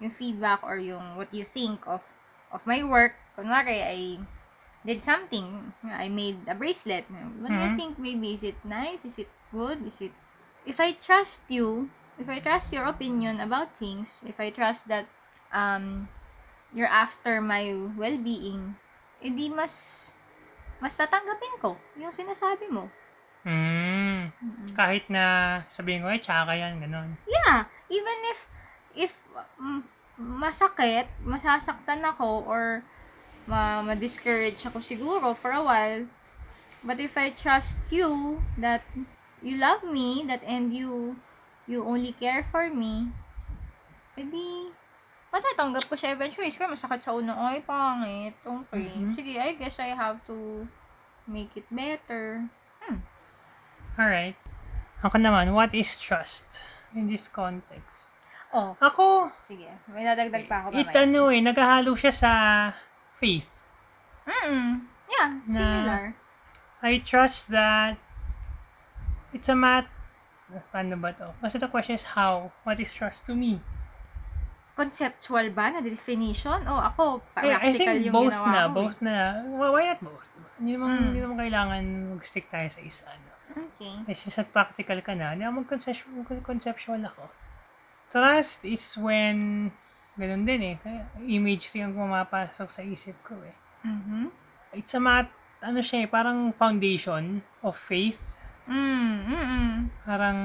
Yung 0.00 0.14
feedback 0.14 0.62
or 0.62 0.78
yung 0.78 1.18
what 1.18 1.34
you 1.34 1.44
think 1.44 1.82
of 1.84 2.00
of 2.52 2.64
my 2.64 2.80
work. 2.80 3.12
Kunwari, 3.36 3.82
I 3.84 3.98
did 4.86 5.04
something. 5.04 5.74
I 5.84 6.08
made 6.08 6.38
a 6.48 6.54
bracelet. 6.54 7.04
What 7.42 7.52
do 7.52 7.60
you 7.60 7.76
think, 7.76 7.98
maybe? 7.98 8.34
Is 8.34 8.42
it 8.42 8.56
nice? 8.64 9.04
Is 9.04 9.18
it 9.18 9.28
good? 9.52 9.84
Is 9.86 10.00
it... 10.00 10.12
If 10.64 10.80
I 10.80 10.92
trust 10.92 11.44
you, 11.48 11.90
if 12.18 12.28
I 12.28 12.38
trust 12.40 12.72
your 12.72 12.84
opinion 12.84 13.40
about 13.40 13.76
things, 13.76 14.22
if 14.26 14.38
I 14.40 14.50
trust 14.50 14.88
that 14.88 15.06
um, 15.52 16.08
you're 16.74 16.90
after 16.90 17.40
my 17.40 17.74
well-being, 17.96 18.76
edi 19.22 19.48
mas 19.50 20.14
mas 20.82 20.94
tatanggapin 20.98 21.54
ko 21.62 21.70
yung 21.98 22.14
sinasabi 22.14 22.70
mo. 22.70 22.90
Mm. 23.46 24.30
Kahit 24.78 25.10
na 25.10 25.24
sabihin 25.74 26.02
ko, 26.06 26.08
eh, 26.14 26.22
tsaka 26.22 26.54
yan, 26.54 26.78
ganon. 26.78 27.10
Yeah, 27.26 27.66
even 27.90 28.18
if 28.32 28.38
if 28.94 29.12
mm, 29.58 29.82
masakit, 30.18 31.06
masasaktan 31.22 32.02
ako 32.06 32.46
or 32.46 32.82
ma 33.48 33.82
ma-discourage 33.82 34.60
ako 34.66 34.78
siguro 34.84 35.34
for 35.36 35.50
a 35.52 35.62
while. 35.64 36.06
But 36.82 37.00
if 37.00 37.18
I 37.18 37.30
trust 37.34 37.78
you 37.90 38.42
that 38.58 38.82
you 39.42 39.58
love 39.58 39.82
me, 39.84 40.24
that 40.30 40.42
and 40.46 40.70
you 40.74 41.16
you 41.68 41.84
only 41.84 42.16
care 42.16 42.48
for 42.48 42.66
me, 42.72 43.12
edi 44.16 44.72
matatanggap 45.28 45.84
ko 45.86 45.94
siya 45.94 46.16
eventually. 46.16 46.48
Siguro 46.48 46.72
masakit 46.72 47.04
sa 47.04 47.12
uno, 47.12 47.36
ay, 47.36 47.60
pangit, 47.62 48.34
okay. 48.40 48.88
Mhm. 48.96 49.12
Sige, 49.12 49.36
I 49.36 49.52
guess 49.60 49.76
I 49.76 49.92
have 49.92 50.24
to 50.24 50.64
make 51.28 51.52
it 51.54 51.68
better. 51.68 52.48
Alright. 53.98 54.38
Ako 55.02 55.18
naman, 55.18 55.52
what 55.52 55.74
is 55.74 55.98
trust 55.98 56.62
in 56.94 57.10
this 57.10 57.26
context? 57.26 58.14
Oh, 58.54 58.78
Ako, 58.80 59.28
sige. 59.44 59.68
May 59.92 60.06
nadagdag 60.06 60.48
pa 60.48 60.64
ako 60.64 60.78
it 60.78 60.88
mamaya. 60.88 61.04
ano 61.04 61.20
eh, 61.28 61.42
naghahalo 61.42 61.92
siya 61.98 62.14
sa 62.14 62.32
faith. 63.20 63.58
Mm, 64.24 64.86
yeah, 65.10 65.28
similar. 65.44 66.14
I 66.80 67.02
trust 67.02 67.50
that 67.50 67.98
it's 69.34 69.50
a 69.50 69.58
mat... 69.58 69.90
Paano 70.48 70.96
ba 70.96 71.12
to? 71.12 71.28
Kasi 71.40 71.60
the 71.60 71.68
question 71.68 71.94
is 71.94 72.06
how? 72.16 72.48
What 72.64 72.80
is 72.80 72.88
trust 72.90 73.28
to 73.28 73.36
me? 73.36 73.60
Conceptual 74.72 75.50
ba 75.50 75.74
na 75.74 75.82
definition? 75.82 76.62
O 76.70 76.78
ako, 76.78 77.18
Yeah, 77.42 77.58
I 77.58 77.74
practical 77.74 77.98
think 77.98 78.06
yung 78.06 78.14
both 78.14 78.30
ginawa 78.32 78.46
na. 78.46 78.62
ko. 78.62 78.74
Both 78.78 78.98
na. 79.02 79.16
Why 79.58 79.68
why 79.68 79.82
not 79.90 80.00
both? 80.00 80.26
Hindi 80.58 80.70
naman, 80.74 80.88
Mm. 80.88 81.02
hindi 81.02 81.18
naman 81.20 81.36
kailangan 81.36 81.82
mag-stick 82.14 82.46
tayo 82.46 82.68
sa 82.70 82.80
isa. 82.80 83.04
Eh. 83.10 83.22
Okay. 83.58 83.94
Eh, 84.06 84.14
since 84.14 84.38
at 84.38 84.48
practical 84.48 85.02
ka 85.02 85.18
na, 85.18 85.34
hindi 85.34 85.42
mag-conceptual, 85.44 86.22
conceptual 86.46 87.02
ako. 87.02 87.26
Trust 88.08 88.62
is 88.64 88.94
when, 88.96 89.68
ganun 90.14 90.46
din 90.46 90.62
eh, 90.62 90.74
kaya 90.78 91.02
imagery 91.26 91.82
ang 91.82 91.92
pumapasok 91.92 92.68
sa 92.70 92.80
isip 92.80 93.18
ko 93.26 93.34
eh. 93.42 93.54
Mhm. 93.82 94.30
It's 94.78 94.94
a 94.94 95.02
mat, 95.02 95.26
ano 95.58 95.82
siya 95.82 96.06
eh, 96.06 96.08
parang 96.08 96.54
foundation 96.54 97.42
of 97.66 97.74
faith. 97.74 98.37
Mm, 98.68 99.14
mm. 99.26 99.72
Parang, 100.04 100.38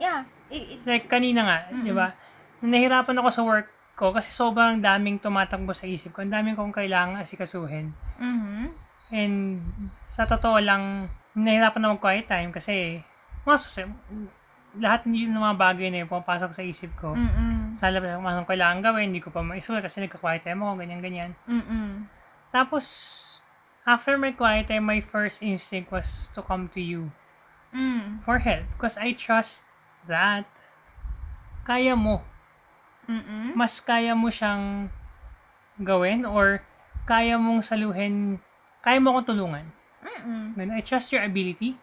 Yeah. 0.00 0.26
It, 0.50 0.80
it's, 0.80 0.84
like 0.84 1.06
kanina 1.06 1.46
nga, 1.46 1.58
Mm-mm. 1.70 1.84
di 1.86 1.92
ba? 1.94 2.12
Nahirapan 2.64 3.16
ako 3.22 3.28
sa 3.30 3.42
work 3.46 3.68
ko 3.94 4.10
kasi 4.10 4.32
sobrang 4.34 4.82
daming 4.82 5.20
tumatakbo 5.22 5.70
sa 5.76 5.86
isip 5.86 6.16
ko. 6.16 6.24
Ang 6.26 6.32
daming 6.34 6.56
kong 6.58 6.74
kailangan 6.74 7.22
asikasuhin. 7.22 7.92
mhm. 8.18 8.72
And 9.12 9.60
sa 10.08 10.24
totoo 10.24 10.56
lang, 10.58 11.12
nahirapan 11.36 11.80
na 11.84 11.92
mag-quiet 11.92 12.26
time 12.26 12.48
kasi 12.48 13.04
mga 13.44 13.92
lahat 14.80 15.04
yun 15.04 15.36
ng 15.36 15.44
mga 15.44 15.58
bagay 15.60 15.92
na 15.92 16.00
yun 16.02 16.08
pumapasok 16.08 16.56
sa 16.56 16.64
isip 16.64 16.88
ko. 16.96 17.12
Mm, 17.12 17.76
Sa 17.76 17.92
labas, 17.92 18.16
kung 18.16 18.24
anong 18.24 18.48
kailangan 18.48 18.80
gawin, 18.80 19.12
hindi 19.12 19.20
ko 19.20 19.28
pa 19.28 19.44
maisulat 19.44 19.84
kasi 19.84 20.00
nagka-quiet 20.00 20.48
time 20.48 20.64
ako, 20.64 20.80
ganyan-ganyan. 20.80 21.36
mm, 21.44 22.08
Tapos, 22.48 22.84
after 23.84 24.16
my 24.16 24.32
quiet 24.32 24.68
time, 24.68 24.88
my 24.88 25.00
first 25.04 25.44
instinct 25.44 25.92
was 25.92 26.32
to 26.32 26.40
come 26.40 26.72
to 26.72 26.80
you 26.80 27.12
mm, 27.74 28.22
for 28.22 28.38
help 28.38 28.64
because 28.76 28.96
I 28.96 29.12
trust 29.12 29.62
that 30.08 30.46
kaya 31.64 31.94
mo. 31.96 32.22
mm, 33.08 33.54
Mas 33.54 33.78
kaya 33.80 34.14
mo 34.16 34.28
siyang 34.32 34.88
gawin 35.82 36.24
or 36.24 36.62
kaya 37.06 37.36
mong 37.38 37.62
saluhin, 37.66 38.38
kaya 38.84 38.98
mo 39.02 39.14
akong 39.16 39.34
tulungan. 39.34 39.66
mm, 40.02 40.54
And 40.58 40.70
I 40.72 40.80
trust 40.80 41.10
your 41.12 41.22
ability. 41.24 41.76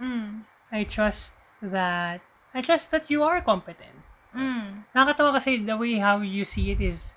mm, 0.00 0.42
I 0.72 0.84
trust 0.84 1.36
that 1.60 2.20
I 2.54 2.60
trust 2.60 2.90
that 2.92 3.08
you 3.10 3.22
are 3.24 3.40
competent. 3.40 4.00
mm, 4.34 4.84
Nakakatawa 4.96 5.36
kasi 5.40 5.60
the 5.64 5.76
way 5.76 5.96
how 6.00 6.20
you 6.20 6.44
see 6.44 6.72
it 6.72 6.80
is 6.80 7.12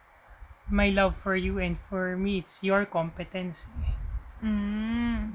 my 0.72 0.89
love 0.89 1.15
for 1.15 1.36
you 1.36 1.60
and 1.60 1.77
for 1.77 2.15
me 2.17 2.39
it's 2.44 2.63
your 2.63 2.86
competence. 2.88 3.67
mm, 4.44 5.32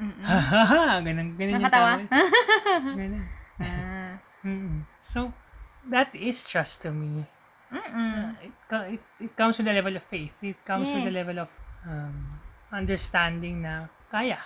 Mm. 0.00 0.12
Hahaha, 0.26 1.00
ganun, 1.06 1.28
ganun 1.38 1.62
yung 1.64 1.72
Nakakatawa? 1.72 1.74
tawag. 1.74 2.06
Ganun. 2.96 3.24
Ah, 3.60 4.18
Mm-mm. 4.44 4.84
So, 5.02 5.32
that 5.90 6.14
is 6.14 6.44
trust 6.44 6.82
to 6.82 6.90
me. 6.90 7.26
mm, 7.72 8.36
It, 8.42 8.52
co- 8.68 8.86
it, 8.88 9.02
it 9.20 9.36
comes 9.36 9.58
with 9.58 9.68
a 9.68 9.72
level 9.72 9.96
of 9.96 10.02
faith. 10.02 10.42
It 10.42 10.64
comes 10.64 10.92
with 10.92 11.06
a 11.06 11.10
Yes. 11.10 11.14
level 11.14 11.38
of 11.38 11.50
um, 11.86 12.14
understanding 12.72 13.62
na 13.62 13.86
kaya. 14.10 14.38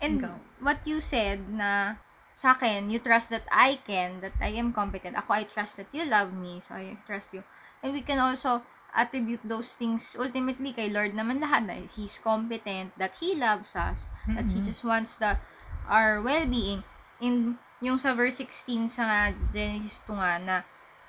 And 0.00 0.16
Ikaw. 0.16 0.36
what 0.62 0.78
you 0.86 1.00
said 1.00 1.38
na 1.50 1.96
sa 2.34 2.54
akin, 2.54 2.90
you 2.90 2.98
trust 3.02 3.30
that 3.34 3.46
I 3.50 3.78
can, 3.82 4.20
that 4.22 4.34
I 4.40 4.54
am 4.58 4.72
competent. 4.72 5.14
Ako, 5.18 5.30
I 5.34 5.44
trust 5.44 5.76
that 5.78 5.90
you 5.94 6.04
love 6.06 6.30
me, 6.34 6.60
so 6.60 6.74
I 6.74 6.98
trust 7.06 7.34
you. 7.34 7.42
And 7.82 7.92
we 7.92 8.02
can 8.02 8.18
also 8.18 8.62
attribute 8.98 9.46
those 9.46 9.78
things 9.78 10.18
ultimately 10.18 10.74
kay 10.74 10.90
Lord 10.90 11.14
naman 11.14 11.38
lahat 11.38 11.62
na 11.70 11.78
He's 11.94 12.18
competent, 12.18 12.90
that 12.98 13.14
He 13.22 13.38
loves 13.38 13.78
us, 13.78 14.10
that 14.26 14.50
He 14.50 14.58
just 14.58 14.82
wants 14.82 15.14
the 15.22 15.38
our 15.86 16.18
well-being. 16.18 16.82
In 17.22 17.62
yung 17.78 18.02
sa 18.02 18.18
verse 18.18 18.42
16 18.42 18.90
sa 18.90 19.30
Genesis 19.54 20.02
2 20.02 20.18
nga 20.18 20.34
na 20.42 20.56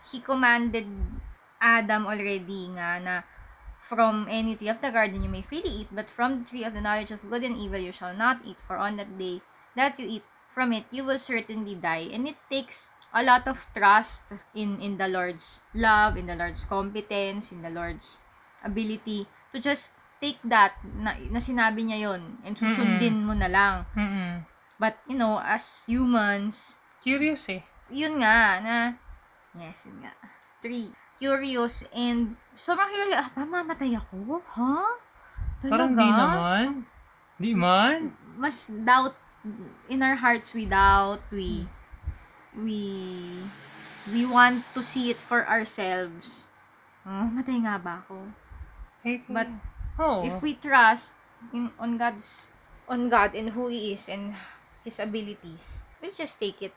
He 0.06 0.22
commanded 0.22 0.86
Adam 1.58 2.06
already 2.06 2.70
nga 2.78 3.02
na 3.02 3.16
From 3.80 4.28
any 4.30 4.60
tree 4.60 4.68
of 4.68 4.82
the 4.84 4.92
garden 4.92 5.24
you 5.24 5.32
may 5.32 5.42
freely 5.42 5.70
eat, 5.82 5.90
but 5.90 6.12
from 6.12 6.44
the 6.44 6.46
tree 6.46 6.64
of 6.68 6.76
the 6.76 6.82
knowledge 6.84 7.10
of 7.16 7.24
good 7.26 7.44
and 7.48 7.56
evil 7.56 7.80
you 7.80 7.96
shall 7.96 8.14
not 8.14 8.44
eat, 8.46 8.60
for 8.68 8.76
on 8.76 8.98
that 8.98 9.18
day 9.18 9.42
that 9.76 9.98
you 9.98 10.06
eat 10.06 10.26
from 10.52 10.74
it, 10.74 10.86
you 10.92 11.08
will 11.08 11.18
certainly 11.18 11.74
die. 11.74 12.12
And 12.12 12.28
it 12.28 12.36
takes 12.52 12.92
a 13.14 13.22
lot 13.26 13.48
of 13.50 13.58
trust 13.74 14.30
in 14.54 14.78
in 14.80 14.98
the 14.98 15.10
Lord's 15.10 15.62
love, 15.74 16.18
in 16.18 16.30
the 16.30 16.38
Lord's 16.38 16.66
competence, 16.66 17.50
in 17.52 17.62
the 17.66 17.74
Lord's 17.74 18.22
ability 18.62 19.26
to 19.52 19.58
just 19.58 19.96
take 20.20 20.38
that 20.44 20.76
na, 20.84 21.16
na 21.32 21.40
sinabi 21.40 21.88
niya 21.88 22.12
yon 22.12 22.44
and 22.44 22.54
susundin 22.60 23.24
mo 23.24 23.34
na 23.34 23.48
lang. 23.48 23.76
Mm-mm. 23.96 24.44
But, 24.80 24.96
you 25.08 25.16
know, 25.20 25.40
as 25.44 25.84
humans, 25.88 26.80
Curious 27.04 27.52
eh. 27.52 27.64
yun 27.92 28.24
nga, 28.24 28.64
na, 28.64 28.76
yes, 29.56 29.88
yun 29.88 30.04
nga. 30.04 30.16
Three, 30.64 30.92
curious 31.20 31.84
and, 31.92 32.40
sobrang 32.56 32.92
curious, 32.92 33.20
ah, 33.20 33.32
mamamatay 33.36 33.96
ako? 33.96 34.40
Ha? 34.40 34.76
Talaga? 35.60 35.72
Parang 35.72 35.92
di 35.96 36.08
naman. 36.08 36.68
Di 37.40 37.52
man. 37.56 38.00
Mas 38.40 38.72
doubt, 38.72 39.16
in 39.92 40.00
our 40.00 40.16
hearts, 40.16 40.56
we 40.56 40.64
doubt, 40.68 41.24
we, 41.32 41.68
we, 42.56 43.44
we 44.12 44.26
want 44.26 44.66
to 44.74 44.82
see 44.84 45.10
it 45.10 45.22
for 45.22 45.48
ourselves. 45.48 46.48
Oh, 47.06 47.30
matay 47.32 47.62
nga 47.64 47.80
ba 47.80 48.04
ako? 48.06 48.30
Eh, 49.06 49.24
But, 49.30 49.48
oh. 49.98 50.26
if 50.26 50.42
we 50.42 50.56
trust 50.60 51.14
in, 51.54 51.72
on 51.80 51.98
God's, 51.98 52.50
on 52.90 53.10
God 53.10 53.36
and 53.36 53.52
who 53.54 53.68
He 53.70 53.94
is 53.94 54.10
and 54.10 54.36
His 54.84 55.00
abilities, 55.00 55.84
we 56.02 56.12
just 56.12 56.40
take 56.40 56.62
it 56.62 56.76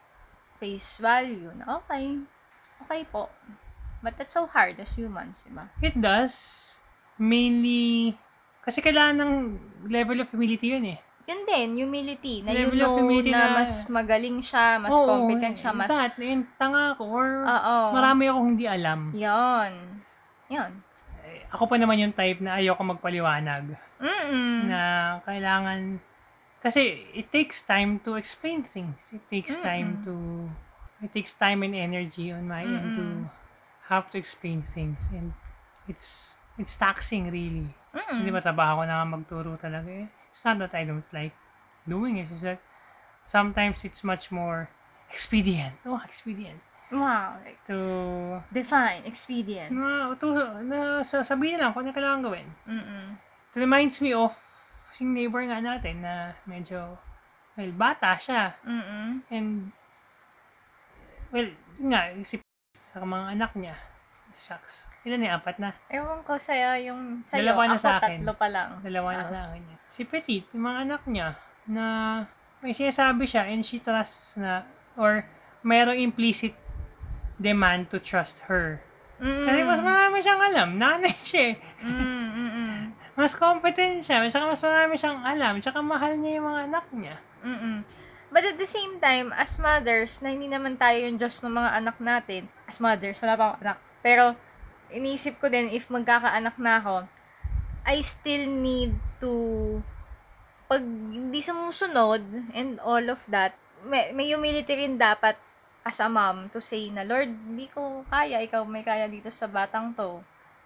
face 0.59 0.97
value 0.97 1.51
na 1.59 1.83
okay, 1.83 2.23
okay 2.87 3.03
po. 3.09 3.27
But 4.03 4.19
that's 4.19 4.35
so 4.35 4.47
hard 4.47 4.79
as 4.79 4.95
humans, 4.95 5.47
diba? 5.47 5.71
It 5.79 5.95
does. 5.95 6.35
Mainly, 7.15 8.15
kasi 8.63 8.83
kailangan 8.83 9.19
ng 9.23 9.33
level 9.87 10.19
of 10.23 10.31
humility 10.31 10.75
yun 10.75 10.87
eh. 10.95 10.99
Yun 11.23 11.41
din, 11.47 11.69
humility, 11.87 12.43
na 12.43 12.51
Level 12.51 12.75
you 12.75 12.83
know 12.83 12.99
na, 13.31 13.47
na- 13.47 13.55
mas 13.63 13.87
magaling 13.87 14.43
siya, 14.43 14.75
mas 14.75 14.91
Oo, 14.91 15.07
competent 15.07 15.55
siya, 15.55 15.71
mas... 15.71 15.87
That, 15.87 16.19
in 16.19 16.43
tanga 16.59 16.91
ako 16.99 17.03
or 17.07 17.27
Oo. 17.47 17.77
marami 17.95 18.27
akong 18.27 18.47
hindi 18.55 18.67
alam. 18.67 19.15
Yon. 19.15 19.71
Yon. 20.51 20.71
Eh, 21.23 21.47
Ako 21.55 21.71
pa 21.71 21.79
naman 21.79 21.95
yung 22.03 22.11
type 22.11 22.43
na 22.43 22.59
ayoko 22.59 22.83
magpaliwanag. 22.83 23.71
Mm-mm. 24.03 24.67
Na 24.67 24.79
kailangan, 25.23 26.03
kasi 26.59 27.07
it 27.15 27.31
takes 27.31 27.63
time 27.63 28.03
to 28.03 28.19
explain 28.19 28.67
things. 28.67 29.15
It 29.15 29.23
takes 29.31 29.55
time 29.63 30.03
to, 30.03 30.15
it 30.99 31.15
takes 31.15 31.31
time 31.39 31.63
and 31.63 31.71
energy 31.71 32.35
on 32.35 32.51
my 32.51 32.67
end 32.67 32.99
to 32.99 33.03
Mm-mm. 33.03 33.31
have 33.87 34.11
to 34.11 34.19
explain 34.19 34.59
things. 34.75 34.99
And 35.15 35.31
it's, 35.87 36.35
it's 36.59 36.75
taxing 36.75 37.31
really. 37.31 37.71
Mm-mm. 37.95 38.11
Hindi 38.19 38.27
ba 38.27 38.43
trabaho 38.43 38.83
ko 38.83 38.83
na 38.83 39.07
magturo 39.07 39.55
talaga 39.55 39.87
eh. 39.87 40.11
It's 40.33 40.41
not 40.43 40.57
that 40.59 40.73
I 40.73 40.83
don't 40.83 41.05
like 41.13 41.37
doing 41.85 42.17
it. 42.17 42.27
It's 42.33 42.41
that 42.41 42.57
sometimes 43.23 43.85
it's 43.85 44.01
much 44.03 44.33
more 44.33 44.67
expedient. 45.13 45.77
Oh, 45.85 46.01
expedient. 46.01 46.57
Wow. 46.89 47.37
Like, 47.45 47.61
To, 47.69 47.77
define, 48.53 49.01
expedient. 49.05 49.73
na, 49.73 50.13
to, 50.17 50.27
na 50.61 51.01
sa- 51.01 51.25
sabihin 51.25 51.57
lang 51.61 51.73
kung 51.73 51.85
ano 51.85 51.93
kailangan 51.93 52.21
gawin. 52.25 52.47
Mm-mm. 52.69 53.17
It 53.53 53.57
reminds 53.57 54.01
me 54.01 54.13
of 54.13 54.33
yung 55.01 55.13
neighbor 55.13 55.41
nga 55.45 55.57
natin 55.61 56.01
na 56.05 56.33
medyo, 56.45 56.97
well, 57.57 57.73
bata 57.73 58.17
siya. 58.17 58.53
Mm-mm. 58.65 59.21
And, 59.29 59.69
well, 61.33 61.49
yun 61.81 61.87
nga, 61.93 62.13
si 62.25 62.37
sa 62.93 63.01
mga 63.01 63.37
anak 63.37 63.51
niya. 63.57 63.73
Shucks. 64.35 64.83
Ilan 65.03 65.21
yung 65.21 65.35
apat 65.35 65.59
na? 65.59 65.75
Ewan 65.87 66.23
ko 66.23 66.35
sa'yo, 66.35 66.89
yung 66.89 67.21
sa'yo, 67.23 67.43
Dalawa 67.43 67.61
na 67.67 67.75
ako 67.75 67.79
sa 67.79 67.91
akin. 67.99 68.17
tatlo 68.23 68.33
pa 68.33 68.47
lang. 68.47 68.69
Dalawa 68.79 69.09
na 69.11 69.19
Ah. 69.19 69.29
sa 69.29 69.39
akin 69.47 69.61
niya. 69.61 69.77
Si 69.87 70.01
Petit, 70.03 70.43
yung 70.51 70.63
mga 70.63 70.77
anak 70.81 71.01
niya, 71.05 71.29
na 71.65 71.85
may 72.59 72.71
sinasabi 72.71 73.23
siya 73.23 73.45
and 73.45 73.61
she 73.61 73.77
trusts 73.77 74.39
na, 74.39 74.63
or 74.95 75.27
mayroong 75.61 75.99
implicit 75.99 76.55
demand 77.37 77.89
to 77.89 77.99
trust 77.99 78.39
her. 78.47 78.79
Mm. 79.19 79.45
Kasi 79.45 79.59
mas 79.63 79.81
marami 79.81 80.17
siyang 80.19 80.41
alam. 80.41 80.69
Nanay 80.75 81.15
siya 81.21 81.43
eh. 81.51 81.55
Mm, 81.79 81.93
mm, 81.93 82.51
mm. 82.51 82.77
Mas 83.13 83.33
competent 83.33 84.01
siya. 84.01 84.25
Saka 84.27 84.49
mas 84.49 84.59
marami 84.59 84.95
siyang 84.95 85.21
alam. 85.21 85.53
Saka 85.59 85.79
mahal 85.79 86.17
niya 86.17 86.39
yung 86.39 86.47
mga 86.47 86.61
anak 86.67 86.85
niya. 86.91 87.15
Mm-mm. 87.43 87.85
But 88.33 88.43
at 88.43 88.57
the 88.57 88.65
same 88.65 88.97
time, 88.97 89.29
as 89.31 89.61
mothers, 89.61 90.17
na 90.19 90.33
hindi 90.33 90.49
naman 90.49 90.73
tayo 90.75 90.97
yung 90.97 91.21
Diyos 91.21 91.37
ng 91.39 91.53
mga 91.53 91.71
anak 91.77 91.97
natin. 92.01 92.49
As 92.65 92.81
mothers, 92.81 93.21
wala 93.21 93.37
pa 93.37 93.43
akong 93.45 93.61
anak. 93.61 93.77
Pero, 94.03 94.35
iniisip 94.91 95.39
ko 95.39 95.47
din, 95.47 95.71
if 95.71 95.87
magkakaanak 95.87 96.59
na 96.59 96.83
ako, 96.83 96.95
I 97.87 98.03
still 98.03 98.45
need 98.51 98.93
to, 99.23 99.31
pag 100.67 100.83
hindi 100.83 101.39
sumusunod, 101.39 102.21
and 102.53 102.77
all 102.83 103.03
of 103.07 103.23
that, 103.31 103.55
may, 103.87 104.11
may 104.11 104.29
humility 104.29 104.75
rin 104.75 104.99
dapat 104.99 105.39
as 105.83 105.99
a 105.99 106.07
mom 106.07 106.47
to 106.51 106.59
say 106.59 106.91
na, 106.91 107.07
Lord, 107.07 107.31
hindi 107.31 107.71
ko 107.71 108.03
kaya, 108.11 108.43
ikaw 108.43 108.67
may 108.67 108.83
kaya 108.83 109.07
dito 109.07 109.31
sa 109.31 109.47
batang 109.47 109.95
to. 109.95 110.19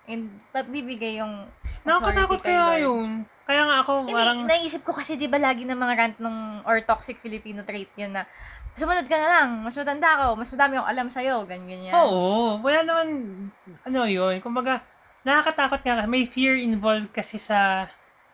And, 0.10 0.34
bibigay 0.54 1.22
yung 1.22 1.46
Nakakatakot 1.88 2.44
kaya 2.44 2.64
Lord. 2.76 2.84
yun. 2.84 3.10
Kaya 3.48 3.64
nga 3.64 3.78
ako 3.80 3.92
Hindi, 4.04 4.14
parang... 4.14 4.40
naisip 4.44 4.82
ko 4.84 4.92
kasi 4.92 5.16
'di 5.16 5.32
ba 5.32 5.40
lagi 5.40 5.64
ng 5.64 5.80
mga 5.80 5.96
rant 5.96 6.18
nung 6.20 6.60
or 6.68 6.84
toxic 6.84 7.16
Filipino 7.24 7.64
trait 7.64 7.88
'yun 7.96 8.12
na 8.12 8.28
sumunod 8.78 9.10
ka 9.10 9.18
na 9.18 9.28
lang, 9.28 9.50
mas 9.62 9.74
matanda 9.74 10.10
ako, 10.16 10.28
mas 10.38 10.50
madami 10.50 10.74
akong 10.78 10.92
alam 10.94 11.08
sa'yo, 11.10 11.36
ganyan 11.44 11.90
yan. 11.90 11.94
Oo. 11.94 12.62
Wala 12.62 12.80
naman... 12.82 13.08
Ano 13.84 14.06
yun? 14.06 14.38
Kumbaga, 14.40 14.86
nakakatakot 15.22 15.82
nga. 15.82 16.06
May 16.06 16.24
fear 16.24 16.56
involved 16.56 17.10
kasi 17.12 17.36
sa 17.36 17.90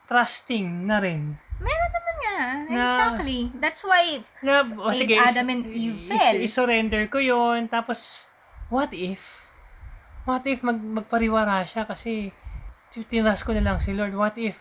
trusting 0.05 0.83
na 0.83 0.99
rin. 0.99 1.39
Meron 1.57 1.91
naman 1.91 2.15
nga. 2.19 2.37
Na- 2.67 2.75
Exactly. 2.75 3.39
That's 3.55 3.81
why, 3.81 4.19
Na, 4.43 4.61
o 4.61 4.91
With 4.91 4.99
sige, 4.99 5.15
Adam 5.15 5.47
and 5.49 5.63
Eve 5.65 6.11
fell. 6.11 6.39
surrender 6.45 7.07
ko 7.07 7.17
yun. 7.17 7.65
Tapos, 7.65 8.27
what 8.67 8.91
if? 8.91 9.41
What 10.23 10.43
if 10.43 10.59
mag, 10.59 10.79
magpariwara 10.79 11.63
siya 11.63 11.83
kasi 11.83 12.31
tinas 13.07 13.41
ko 13.41 13.55
na 13.55 13.63
lang 13.63 13.77
si 13.79 13.91
Lord. 13.91 14.13
What 14.13 14.35
if? 14.37 14.59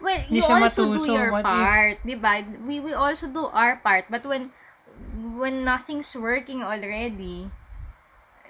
well, 0.00 0.20
you 0.28 0.42
also 0.42 0.84
do 0.90 1.00
matuto. 1.00 1.12
your 1.12 1.28
What 1.32 1.44
if? 1.44 1.48
part, 1.48 1.96
di 2.04 2.16
ba? 2.16 2.32
We, 2.64 2.80
we 2.80 2.92
also 2.92 3.24
do 3.26 3.48
our 3.50 3.80
part. 3.80 4.04
But 4.08 4.24
when, 4.24 4.52
when 5.14 5.62
nothing's 5.62 6.10
working 6.14 6.60
already, 6.60 7.46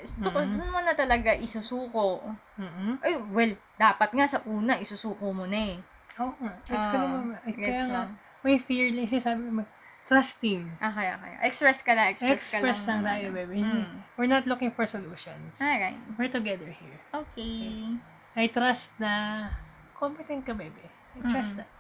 Mhm. 0.05 0.53
doon 0.53 0.69
mo 0.69 0.81
na 0.81 0.93
talaga 0.93 1.33
isusuko. 1.33 2.21
Mm-mm. 2.61 3.01
Ay, 3.01 3.15
well, 3.33 3.53
dapat 3.77 4.11
nga 4.13 4.27
sa 4.29 4.39
una, 4.45 4.77
isusuko 4.77 5.33
mo 5.33 5.45
na 5.45 5.77
eh. 5.77 5.79
Oo 6.21 6.35
nga. 6.41 6.53
Ko 6.61 6.75
Ah, 6.77 6.93
naman. 6.93 7.39
Ay, 7.43 7.53
kaya 7.55 7.83
nga, 7.89 8.03
may 8.43 8.61
fear 8.61 8.93
lang 8.93 9.09
siya 9.09 9.23
sabi 9.25 9.49
mo. 9.49 9.65
Trusting. 10.05 10.69
Okay, 10.85 11.09
okay. 11.17 11.33
Express 11.49 11.81
ka 11.81 11.97
lang, 11.97 12.13
express, 12.13 12.53
Express 12.53 12.85
ka 12.85 12.93
lang 12.93 13.01
lang. 13.01 13.09
tayo, 13.09 13.27
baby. 13.33 13.65
Mm. 13.65 14.05
We're 14.21 14.29
not 14.29 14.45
looking 14.45 14.69
for 14.69 14.85
solutions. 14.85 15.57
Alright. 15.57 15.97
We're 16.21 16.29
together 16.29 16.69
here. 16.69 17.01
Okay. 17.09 17.97
I 18.37 18.53
trust 18.53 19.01
na 19.01 19.49
competent 19.97 20.45
ka, 20.45 20.53
baby. 20.53 20.85
I 21.17 21.25
trust 21.25 21.57
Mm. 21.57 21.65
that. 21.65 21.71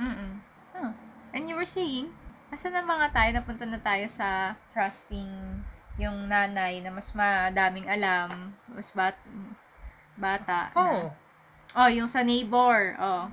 Mm-mm. 0.00 0.32
Oh. 0.80 0.90
And 1.36 1.44
you 1.44 1.60
were 1.60 1.68
saying, 1.68 2.08
asa 2.54 2.70
na 2.70 2.86
mga 2.86 3.10
tayo, 3.10 3.30
napunta 3.34 3.66
na 3.66 3.82
tayo 3.82 4.06
sa 4.06 4.54
trusting 4.70 5.28
yung 5.98 6.26
nanay 6.26 6.78
na 6.82 6.90
mas 6.90 7.10
madaming 7.10 7.86
alam, 7.86 8.54
mas 8.70 8.90
bat 8.94 9.18
bata. 10.14 10.70
na- 10.70 10.78
Oh. 10.78 11.10
Oh, 11.74 11.90
yung 11.90 12.06
sa 12.06 12.22
neighbor. 12.22 12.94
Oh. 13.02 13.26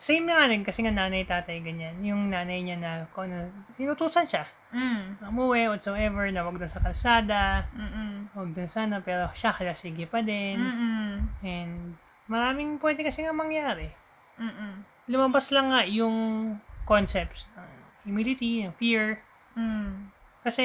Same 0.00 0.24
na 0.24 0.48
rin 0.48 0.64
kasi 0.64 0.80
nga 0.80 0.92
nanay, 0.92 1.28
tatay, 1.28 1.60
ganyan. 1.60 2.00
Yung 2.00 2.32
nanay 2.32 2.64
niya 2.64 2.80
na, 2.80 2.90
kung 3.12 3.28
ano, 3.28 3.52
sinutusan 3.76 4.24
siya. 4.24 4.48
Mm. 4.72 5.20
Umuwi, 5.28 5.68
whatsoever, 5.68 6.32
na 6.32 6.48
wag 6.48 6.56
doon 6.56 6.72
sa 6.72 6.80
kalsada, 6.80 7.68
Mm-mm. 7.76 8.32
wag 8.32 8.56
doon 8.56 8.72
sana, 8.72 9.04
pero 9.04 9.28
siya 9.36 9.52
kaya 9.52 9.76
sige 9.76 10.08
pa 10.08 10.24
din. 10.24 10.56
Mm-mm. 10.56 11.08
And 11.44 11.92
maraming 12.24 12.80
pwede 12.80 13.04
kasi 13.04 13.20
nga 13.20 13.36
mangyari. 13.36 13.92
Mm-mm. 14.40 14.80
Lumabas 15.12 15.52
lang 15.52 15.76
nga 15.76 15.84
yung 15.84 16.56
concepts 16.88 17.52
humility, 18.04 18.62
ng 18.62 18.74
fear, 18.74 19.22
Mm. 19.52 20.08
kasi 20.42 20.64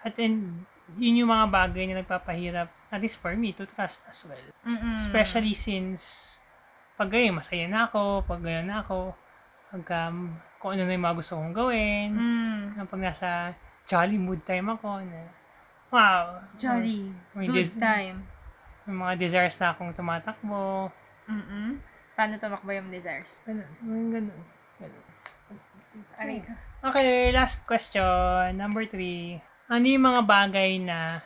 at 0.00 0.14
end, 0.16 0.62
yun 0.94 1.20
yung 1.20 1.28
mga 1.28 1.46
bagay 1.50 1.84
na 1.90 2.00
nagpapahirap, 2.00 2.70
at 2.88 3.00
least 3.02 3.18
for 3.18 3.34
me, 3.34 3.52
to 3.52 3.66
trust 3.66 4.00
as 4.06 4.24
well. 4.24 4.46
Mm-mm. 4.64 4.96
Especially 4.96 5.52
since 5.52 6.34
pag 6.96 7.10
ganyan, 7.10 7.36
masaya 7.36 7.66
na 7.68 7.86
ako, 7.86 8.24
pag 8.24 8.40
ganyan 8.40 8.70
na 8.70 8.80
ako, 8.80 9.12
pag 9.68 9.84
um, 10.08 10.32
kung 10.58 10.74
ano 10.74 10.82
na 10.82 10.96
yung 10.96 11.04
mga 11.04 11.18
gusto 11.18 11.36
kong 11.36 11.54
gawin, 11.54 12.08
Mm. 12.16 12.88
pag 12.88 13.02
nasa 13.02 13.28
jolly 13.84 14.16
mood 14.16 14.40
time 14.42 14.70
ako, 14.70 15.02
na 15.04 15.28
wow, 15.88 16.40
Jolly. 16.56 17.12
May 17.34 17.46
Good 17.48 17.72
dis- 17.72 17.76
time. 17.76 18.24
may 18.84 18.96
mga 18.96 19.14
desires 19.18 19.56
na 19.60 19.72
akong 19.72 19.92
tumatakbo, 19.92 20.88
Mm-mm. 21.28 21.76
Paano 22.16 22.40
tumakbo 22.40 22.72
yung 22.72 22.88
desires? 22.88 23.38
ganun, 23.44 23.68
ganun, 23.84 24.40
ganun. 24.80 25.04
Aray. 26.18 26.42
Okay, 26.78 27.32
last 27.34 27.66
question, 27.66 28.54
number 28.54 28.86
three. 28.86 29.42
Ano 29.66 29.84
yung 29.84 30.06
mga 30.06 30.22
bagay 30.24 30.78
na, 30.78 31.20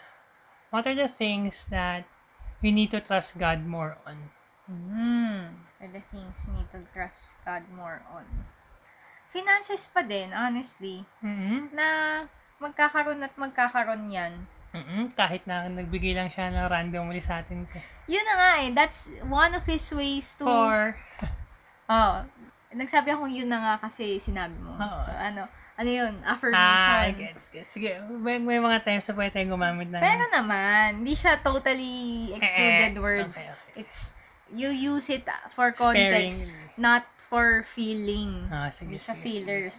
what 0.72 0.88
are 0.88 0.96
the 0.96 1.08
things 1.10 1.68
that 1.68 2.08
we 2.64 2.72
need 2.72 2.90
to 2.90 3.00
trust 3.04 3.36
God 3.36 3.62
more 3.68 3.98
on? 4.08 4.18
Hmm. 4.66 5.60
Are 5.82 5.90
the 5.90 6.00
things 6.14 6.46
you 6.46 6.54
need 6.56 6.70
to 6.72 6.80
trust 6.94 7.34
God 7.44 7.66
more 7.74 8.00
on. 8.14 8.24
Finances 9.34 9.90
pa 9.90 10.04
din, 10.06 10.30
honestly, 10.30 11.02
Mhm. 11.20 11.74
na 11.74 11.88
magkakaroon 12.62 13.20
at 13.24 13.34
magkakaroon 13.34 14.06
yan. 14.08 14.46
Mhm. 14.72 15.12
Kahit 15.12 15.44
na 15.44 15.68
nagbigay 15.68 16.16
lang 16.16 16.32
siya 16.32 16.48
ng 16.48 16.68
randomly 16.70 17.20
sa 17.20 17.44
atin. 17.44 17.68
Yun 18.08 18.24
na 18.24 18.34
nga 18.38 18.50
eh. 18.64 18.70
That's 18.72 19.10
one 19.28 19.52
of 19.52 19.66
his 19.68 19.84
ways 19.92 20.32
to... 20.40 20.48
Or, 20.48 20.96
Oh, 21.92 22.24
nagsabi 22.72 23.08
ako 23.10 23.24
yun 23.26 23.46
na 23.46 23.58
nga 23.60 23.74
kasi 23.80 24.16
sinabi 24.16 24.56
mo. 24.56 24.72
Oo. 24.72 24.98
So, 25.00 25.10
ano, 25.10 25.46
ano 25.72 25.88
yun? 25.88 26.14
ah, 26.20 26.32
Affirmation. 26.32 27.16
gets, 27.16 27.44
gets. 27.48 27.70
Sige, 27.70 27.96
may, 28.12 28.36
may 28.36 28.58
mga 28.58 28.82
times 28.82 29.04
na 29.04 29.14
pwede 29.14 29.30
tayong 29.32 29.52
gumamit 29.52 29.88
ng... 29.88 29.98
Pero 29.98 30.24
naman, 30.28 31.00
hindi 31.00 31.14
siya 31.14 31.36
totally 31.38 32.30
excluded 32.32 32.92
Eh, 32.92 33.00
words. 33.00 33.36
okay, 33.36 33.48
okay. 33.48 33.72
It's, 33.80 34.12
you 34.48 34.68
use 34.68 35.08
it 35.08 35.24
for 35.48 35.72
context, 35.72 36.44
Sparingly. 36.44 36.76
not 36.76 37.04
for 37.16 37.64
feeling. 37.64 38.44
Ah, 38.48 38.68
sige, 38.68 38.92
Hindi 38.92 39.00
siya 39.00 39.16
sige, 39.16 39.24
feelers. 39.24 39.78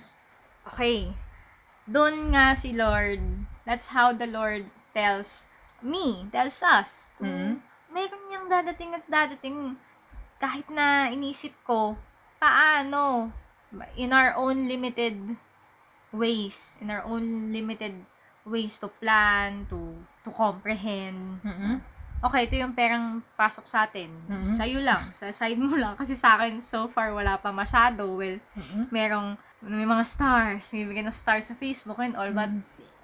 Okay. 0.66 1.14
Doon 1.86 2.32
nga 2.32 2.56
si 2.56 2.72
Lord, 2.72 3.20
that's 3.64 3.92
how 3.92 4.10
the 4.10 4.26
Lord 4.26 4.66
tells 4.94 5.46
me, 5.80 6.26
tells 6.32 6.64
us, 6.64 7.12
to, 7.16 7.28
Mhm. 7.28 7.60
meron 7.92 8.22
niyang 8.26 8.48
dadating 8.48 8.92
at 8.92 9.06
dadating. 9.06 9.78
Kahit 10.40 10.66
na 10.68 11.08
inisip 11.08 11.54
ko, 11.62 11.94
paano, 12.44 13.32
in 13.96 14.12
our 14.12 14.36
own 14.36 14.68
limited 14.68 15.16
ways, 16.12 16.76
in 16.84 16.92
our 16.92 17.08
own 17.08 17.56
limited 17.56 17.96
ways 18.44 18.76
to 18.76 18.92
plan, 19.00 19.64
to 19.72 19.96
to 20.28 20.30
comprehend. 20.36 21.40
Mhm. 21.40 21.80
Okay, 22.24 22.48
ito 22.48 22.56
yung 22.56 22.72
perang 22.72 23.20
pasok 23.36 23.68
sa 23.68 23.84
atin. 23.84 24.08
Mhm. 24.32 24.48
Sa'yo 24.48 24.80
lang, 24.80 25.12
sa 25.12 25.28
side 25.32 25.60
mo 25.60 25.76
lang. 25.76 26.00
Kasi 26.00 26.16
sa 26.16 26.40
akin, 26.40 26.64
so 26.64 26.88
far, 26.88 27.12
wala 27.12 27.36
pa 27.36 27.52
masyado. 27.52 28.16
Well, 28.16 28.40
Mhm. 28.56 28.88
merong, 28.96 29.36
may 29.60 29.84
mga 29.84 30.08
stars, 30.08 30.72
may 30.72 30.88
bigyan 30.88 31.12
ng 31.12 31.16
stars 31.16 31.52
sa 31.52 31.56
Facebook 31.56 32.00
and 32.00 32.16
all, 32.16 32.32
but 32.32 32.48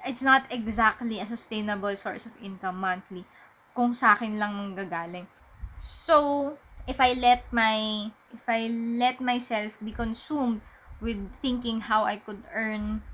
it's 0.08 0.24
not 0.24 0.48
exactly 0.48 1.20
a 1.20 1.28
sustainable 1.28 1.92
source 2.00 2.24
of 2.24 2.36
income 2.40 2.80
monthly 2.80 3.28
kung 3.76 3.92
sa 3.92 4.16
akin 4.16 4.40
lang 4.40 4.56
manggagaling. 4.56 5.28
So, 5.84 6.56
if 6.90 6.98
I 6.98 7.14
let 7.14 7.46
my, 7.54 8.10
if 8.34 8.44
I 8.50 8.66
let 8.98 9.22
myself 9.22 9.78
be 9.78 9.94
consumed 9.94 10.66
with 10.98 11.22
thinking 11.40 11.86
how 11.86 12.04
I 12.04 12.18
could 12.18 12.42
earn 12.52 13.06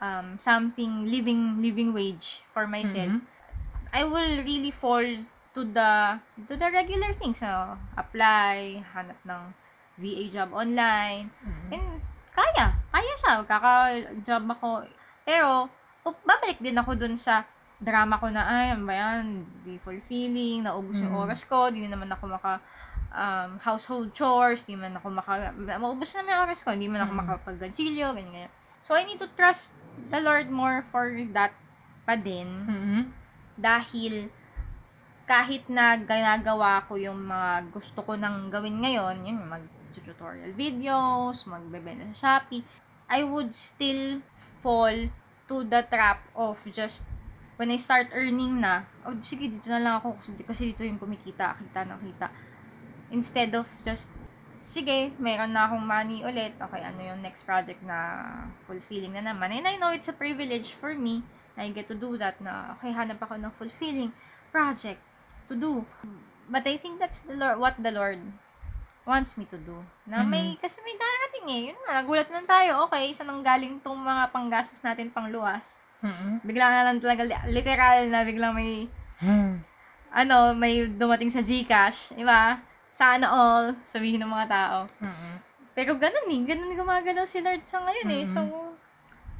um, 0.00 0.40
something, 0.40 1.04
living, 1.04 1.60
living 1.60 1.92
wage 1.92 2.40
for 2.56 2.64
myself, 2.66 3.12
Mhm. 3.12 3.20
I 3.92 4.02
will 4.08 4.42
really 4.42 4.72
fall 4.72 5.04
to 5.54 5.60
the 5.64 6.20
to 6.48 6.52
the 6.56 6.68
regular 6.72 7.12
things. 7.16 7.40
So, 7.40 7.48
apply, 7.96 8.82
hanap 8.92 9.20
ng 9.24 9.52
VA 10.00 10.24
job 10.32 10.52
online. 10.52 11.30
Mhm. 11.40 11.72
And 11.72 12.00
kaya, 12.36 12.76
kaya 12.92 13.12
siya. 13.24 13.34
Kaka-job 13.48 14.44
ako. 14.52 14.84
Pero, 15.24 15.70
babalik 16.04 16.60
din 16.60 16.76
ako 16.76 16.92
dun 17.00 17.16
sa 17.16 17.44
drama 17.80 18.16
ko 18.20 18.28
na, 18.32 18.44
ay, 18.44 18.66
ano 18.76 18.84
ba 18.88 18.94
yan, 18.96 19.44
di 19.64 19.76
fulfilling, 19.80 20.64
naubos 20.64 21.00
yung 21.04 21.12
Mhm. 21.12 21.22
oras 21.28 21.44
ko, 21.44 21.68
di 21.68 21.84
na 21.84 21.92
naman 21.96 22.08
ako 22.08 22.24
maka 22.36 22.60
um, 23.12 23.58
household 23.62 24.10
chores, 24.16 24.66
di 24.66 24.74
man 24.74 24.96
ako 24.98 25.12
maka, 25.12 25.52
maubos 25.54 26.14
na 26.14 26.26
yung 26.26 26.42
oras 26.50 26.60
ko, 26.62 26.74
di 26.74 26.88
man 26.90 27.04
ako 27.06 27.12
Mhm. 27.12 27.20
makapag-gansilyo, 27.22 28.06
ganyan, 28.16 28.32
ganyan. 28.48 28.52
So, 28.82 28.94
I 28.94 29.02
need 29.06 29.18
to 29.22 29.30
trust 29.34 29.74
the 30.10 30.22
Lord 30.22 30.48
more 30.50 30.86
for 30.90 31.10
that 31.34 31.52
pa 32.06 32.14
din 32.14 32.46
Mhm. 32.70 33.00
dahil 33.58 34.30
kahit 35.26 35.66
na 35.66 35.98
ginagawa 35.98 36.86
ko 36.86 36.94
yung 36.94 37.18
mga 37.26 37.74
gusto 37.74 38.06
ko 38.06 38.14
nang 38.14 38.46
gawin 38.46 38.78
ngayon, 38.78 39.26
yun, 39.26 39.42
mag-tutorial 39.42 40.54
videos, 40.54 41.42
magbebenta 41.50 42.06
sa 42.14 42.38
Shopee, 42.38 42.62
I 43.10 43.26
would 43.26 43.50
still 43.54 44.22
fall 44.62 44.94
to 45.50 45.56
the 45.66 45.82
trap 45.90 46.22
of 46.38 46.62
just 46.70 47.02
when 47.58 47.74
I 47.74 47.78
start 47.80 48.14
earning 48.14 48.62
na, 48.62 48.86
oh, 49.02 49.18
sige, 49.24 49.50
dito 49.50 49.66
na 49.66 49.82
lang 49.82 49.94
ako 49.98 50.20
kasi, 50.20 50.30
kasi 50.46 50.62
dito 50.70 50.86
yung 50.86 51.00
kumikita, 51.00 51.58
kita 51.58 51.88
na 51.88 51.98
kita. 51.98 52.30
Instead 53.10 53.54
of 53.54 53.66
just, 53.86 54.10
sige, 54.60 55.14
meron 55.22 55.54
na 55.54 55.70
akong 55.70 55.82
money 55.82 56.26
ulit, 56.26 56.58
okay, 56.58 56.82
ano 56.82 57.00
yung 57.02 57.22
next 57.22 57.46
project 57.46 57.82
na 57.86 58.26
fulfilling 58.66 59.14
na 59.14 59.22
naman. 59.22 59.54
And 59.54 59.66
I 59.66 59.78
know 59.78 59.94
it's 59.94 60.10
a 60.10 60.16
privilege 60.16 60.74
for 60.74 60.94
me 60.94 61.22
I 61.56 61.72
get 61.72 61.88
to 61.88 61.96
do 61.96 62.20
that 62.20 62.36
na, 62.38 62.76
okay, 62.76 62.92
hanap 62.92 63.16
ako 63.16 63.40
ng 63.40 63.52
fulfilling 63.56 64.12
project 64.52 65.00
to 65.48 65.56
do. 65.56 65.80
But 66.52 66.68
I 66.68 66.76
think 66.76 67.00
that's 67.00 67.24
the 67.24 67.32
Lord, 67.32 67.56
what 67.58 67.74
the 67.80 67.90
Lord 67.90 68.20
wants 69.08 69.40
me 69.40 69.48
to 69.48 69.56
do. 69.56 69.80
Na 70.04 70.20
may, 70.22 70.52
kasi 70.60 70.84
may 70.84 70.94
darating 71.00 71.46
eh. 71.48 71.62
Yun 71.72 71.78
nga, 71.80 71.92
nagulat 72.04 72.28
lang 72.28 72.44
tayo. 72.44 72.84
Okay, 72.86 73.10
saan 73.16 73.32
nang 73.32 73.40
galing 73.40 73.80
tong 73.80 73.96
mga 73.96 74.30
panggastos 74.30 74.84
natin 74.84 75.08
pang 75.08 75.32
luwas? 75.32 75.80
Mhm. 76.04 76.44
Bigla 76.44 76.66
na 76.68 76.84
lang 76.92 77.00
talaga, 77.00 77.24
li- 77.24 77.46
literal 77.56 77.98
na 78.12 78.20
biglang 78.22 78.52
may, 78.52 78.84
Hmm. 79.16 79.56
ano, 80.12 80.52
may 80.52 80.84
dumating 80.84 81.32
sa 81.32 81.40
Gcash. 81.40 82.12
Di 82.12 82.22
ba? 82.22 82.60
Sana 82.96 83.28
all, 83.28 83.76
sabihin 83.84 84.24
ng 84.24 84.32
mga 84.32 84.48
tao. 84.48 84.78
Mhm. 85.04 85.32
Pero 85.76 85.92
ganun 86.00 86.32
eh. 86.32 86.40
Ganun 86.48 86.72
gumagalaw 86.72 87.28
si 87.28 87.44
Lord 87.44 87.60
sa 87.68 87.84
ngayon 87.84 88.08
eh. 88.08 88.24
Mhm. 88.24 88.32
So, 88.32 88.40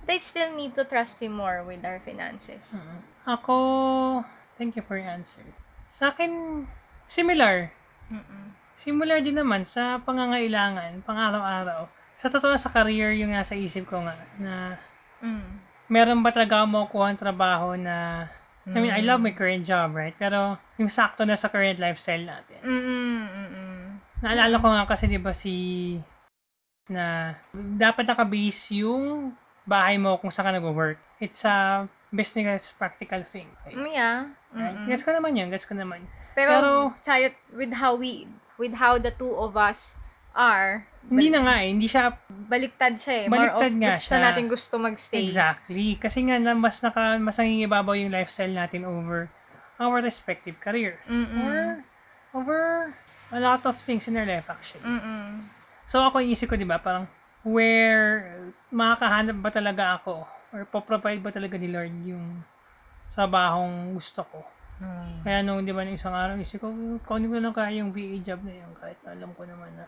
I 0.06 0.20
still 0.20 0.52
need 0.52 0.76
to 0.76 0.84
trust 0.84 1.24
Him 1.24 1.40
more 1.40 1.64
with 1.64 1.80
our 1.80 1.96
finances. 2.04 2.76
Mhm. 2.76 2.98
Ako, 3.26 3.56
thank 4.60 4.76
you 4.76 4.84
for 4.84 5.00
your 5.00 5.08
answer. 5.08 5.42
Sa 5.88 6.12
akin, 6.12 6.62
similar. 7.08 7.72
Mm-mm. 8.12 8.52
Similar 8.76 9.24
din 9.24 9.40
naman 9.40 9.64
sa 9.64 9.96
pangangailangan, 10.04 11.00
pang-araw-araw. 11.02 11.88
Sa 12.20 12.28
totoo 12.28 12.54
sa 12.60 12.68
career, 12.68 13.16
yung 13.16 13.32
nasa 13.32 13.56
isip 13.56 13.88
ko 13.88 14.04
nga, 14.04 14.14
na 14.36 14.76
Mm. 15.24 15.64
meron 15.88 16.20
ba 16.20 16.28
talaga 16.28 16.62
mo 16.68 16.84
kuha 16.86 17.08
ang 17.08 17.18
trabaho 17.18 17.72
na, 17.72 18.28
I 18.66 18.82
mean, 18.82 18.90
I 18.90 18.98
love 18.98 19.22
Mm. 19.22 19.30
my 19.30 19.34
current 19.34 19.62
job, 19.62 19.94
right? 19.94 20.14
Pero, 20.18 20.58
yung 20.74 20.90
sakto 20.90 21.22
na 21.22 21.38
sa 21.38 21.46
current 21.46 21.78
lifestyle 21.78 22.26
natin. 22.26 22.58
Mm-mm. 22.66 23.18
Mm-mm. 23.30 23.78
Naalala 24.26 24.58
ko 24.58 24.66
nga 24.74 24.84
kasi, 24.90 25.06
di 25.06 25.22
ba, 25.22 25.30
si, 25.30 25.54
na, 26.90 27.34
dapat 27.54 28.10
nakabase 28.10 28.82
yung 28.82 29.30
bahay 29.62 29.98
mo 30.02 30.18
kung 30.18 30.34
saan 30.34 30.50
ka 30.50 30.58
nag-work. 30.58 30.98
It's 31.22 31.46
a 31.46 31.86
business 32.10 32.74
practical 32.74 33.22
thing. 33.22 33.46
Okay? 33.62 33.78
Mm, 33.78 33.90
yeah. 33.94 34.18
Right? 34.50 34.74
Gets 34.90 35.06
ko 35.06 35.14
naman 35.14 35.38
yan, 35.38 35.46
gets 35.50 35.66
ko 35.66 35.78
naman. 35.78 36.02
Pero, 36.34 36.90
Pero- 36.98 37.38
with 37.54 37.72
how 37.78 37.94
we, 37.94 38.26
with 38.58 38.74
how 38.82 38.98
the 38.98 39.14
two 39.14 39.30
of 39.38 39.54
us 39.54 39.94
are, 40.34 40.90
Hindi 41.06 41.26
na 41.30 41.40
nga 41.46 41.54
eh, 41.62 41.68
hindi 41.70 41.86
siya 41.86 42.10
baliktad 42.50 42.94
siya 42.98 43.14
eh. 43.14 43.26
Baliktad 43.30 43.72
More 43.74 43.80
nga 43.82 43.90
of 43.90 43.94
gusto 43.98 44.14
siya. 44.14 44.22
natin 44.22 44.44
gusto 44.50 44.74
magstay. 44.78 45.22
Exactly. 45.22 45.86
Kasi 45.98 46.18
nga, 46.26 46.36
na, 46.38 46.52
mas, 46.54 46.78
naka, 46.82 47.18
mas 47.18 47.38
nangingibabaw 47.38 47.94
yung 47.94 48.10
lifestyle 48.10 48.54
natin 48.54 48.82
over 48.86 49.30
our 49.78 50.02
respective 50.02 50.58
careers. 50.58 51.02
Mm-mm. 51.06 51.42
Or 51.46 51.58
over 52.34 52.60
a 53.30 53.38
lot 53.38 53.62
of 53.66 53.78
things 53.82 54.06
in 54.10 54.18
our 54.18 54.26
life, 54.26 54.46
actually. 54.50 54.86
Mm-mm. 54.86 55.46
So, 55.86 56.02
ako 56.02 56.22
inisip 56.22 56.50
ko, 56.50 56.58
di 56.58 56.66
ba, 56.66 56.82
parang, 56.82 57.06
where 57.46 58.26
makakahanap 58.74 59.38
ba 59.38 59.50
talaga 59.54 60.02
ako? 60.02 60.26
Or 60.50 60.66
po-provide 60.66 61.22
ba 61.22 61.30
talaga 61.30 61.54
ni 61.58 61.70
Lord 61.70 61.94
yung 62.02 62.42
trabahong 63.14 63.94
gusto 63.94 64.26
ko? 64.26 64.42
Mm. 64.82 65.22
Kaya 65.22 65.38
nung, 65.46 65.62
di 65.62 65.70
ba, 65.70 65.86
nung 65.86 65.96
isang 65.96 66.14
araw, 66.14 66.34
isip 66.36 66.62
ko, 66.62 66.68
kunin 67.06 67.30
ko 67.30 67.38
lang 67.38 67.54
kaya 67.54 67.80
yung 67.80 67.94
VA 67.94 68.18
job 68.20 68.42
na 68.42 68.54
yun, 68.54 68.70
kahit 68.76 68.98
alam 69.06 69.30
ko 69.32 69.46
naman 69.46 69.70
na 69.78 69.86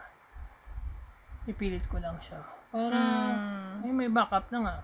ipilit 1.49 1.85
ko 1.89 1.97
lang 1.99 2.21
siya. 2.21 2.39
Para, 2.69 2.95
Mm. 2.95 3.85
ay, 3.89 3.93
may 3.97 4.11
backup 4.13 4.47
na 4.53 4.59
nga. 4.61 4.77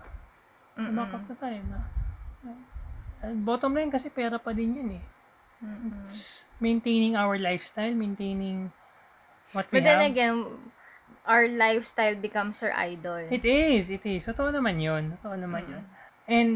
May 0.75 0.89
Mm-mm. 0.89 0.97
backup 0.97 1.23
na 1.29 1.35
tayo 1.37 1.59
na. 1.69 1.79
Bottom 3.45 3.73
line 3.77 3.89
kasi 3.93 4.09
pera 4.09 4.37
pa 4.41 4.51
din 4.51 4.75
yun 4.75 4.89
eh. 4.97 5.05
Mm-mm. 5.63 6.03
It's 6.03 6.45
maintaining 6.59 7.15
our 7.15 7.37
lifestyle, 7.37 7.93
maintaining 7.93 8.69
what 9.53 9.69
we 9.69 9.79
But 9.79 9.85
then 9.85 10.01
have. 10.01 10.11
again, 10.11 10.35
our 11.25 11.47
lifestyle 11.47 12.17
becomes 12.17 12.61
our 12.61 12.73
idol. 12.73 13.21
It 13.29 13.45
is, 13.45 13.89
it 13.89 14.05
is. 14.05 14.25
Totoo 14.25 14.49
naman 14.53 14.81
yun. 14.81 15.17
Totoo 15.21 15.37
naman 15.37 15.63
Mm. 15.65 15.71
yun. 15.73 15.83
And, 16.25 16.51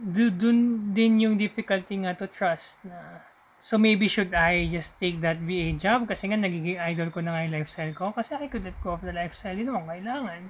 dun 0.00 0.58
din 0.94 1.22
yung 1.22 1.36
difficulty 1.38 2.02
nga 2.02 2.14
to 2.18 2.26
trust 2.26 2.82
na 2.82 3.22
So 3.60 3.76
maybe 3.76 4.08
should 4.08 4.32
I 4.32 4.64
just 4.72 4.96
take 4.96 5.20
that 5.20 5.36
VA 5.36 5.76
job 5.76 6.08
kasi 6.08 6.32
nga 6.32 6.40
nagiging 6.40 6.80
idol 6.80 7.12
ko 7.12 7.20
na 7.20 7.36
nga 7.36 7.44
yung 7.44 7.54
lifestyle 7.60 7.92
ko 7.92 8.08
kasi 8.10 8.32
I 8.32 8.48
could 8.48 8.64
let 8.64 8.76
go 8.80 8.96
of 8.96 9.04
the 9.04 9.12
lifestyle. 9.12 9.52
Yun 9.52 9.68
naman 9.68 9.84
kailangan. 9.84 10.40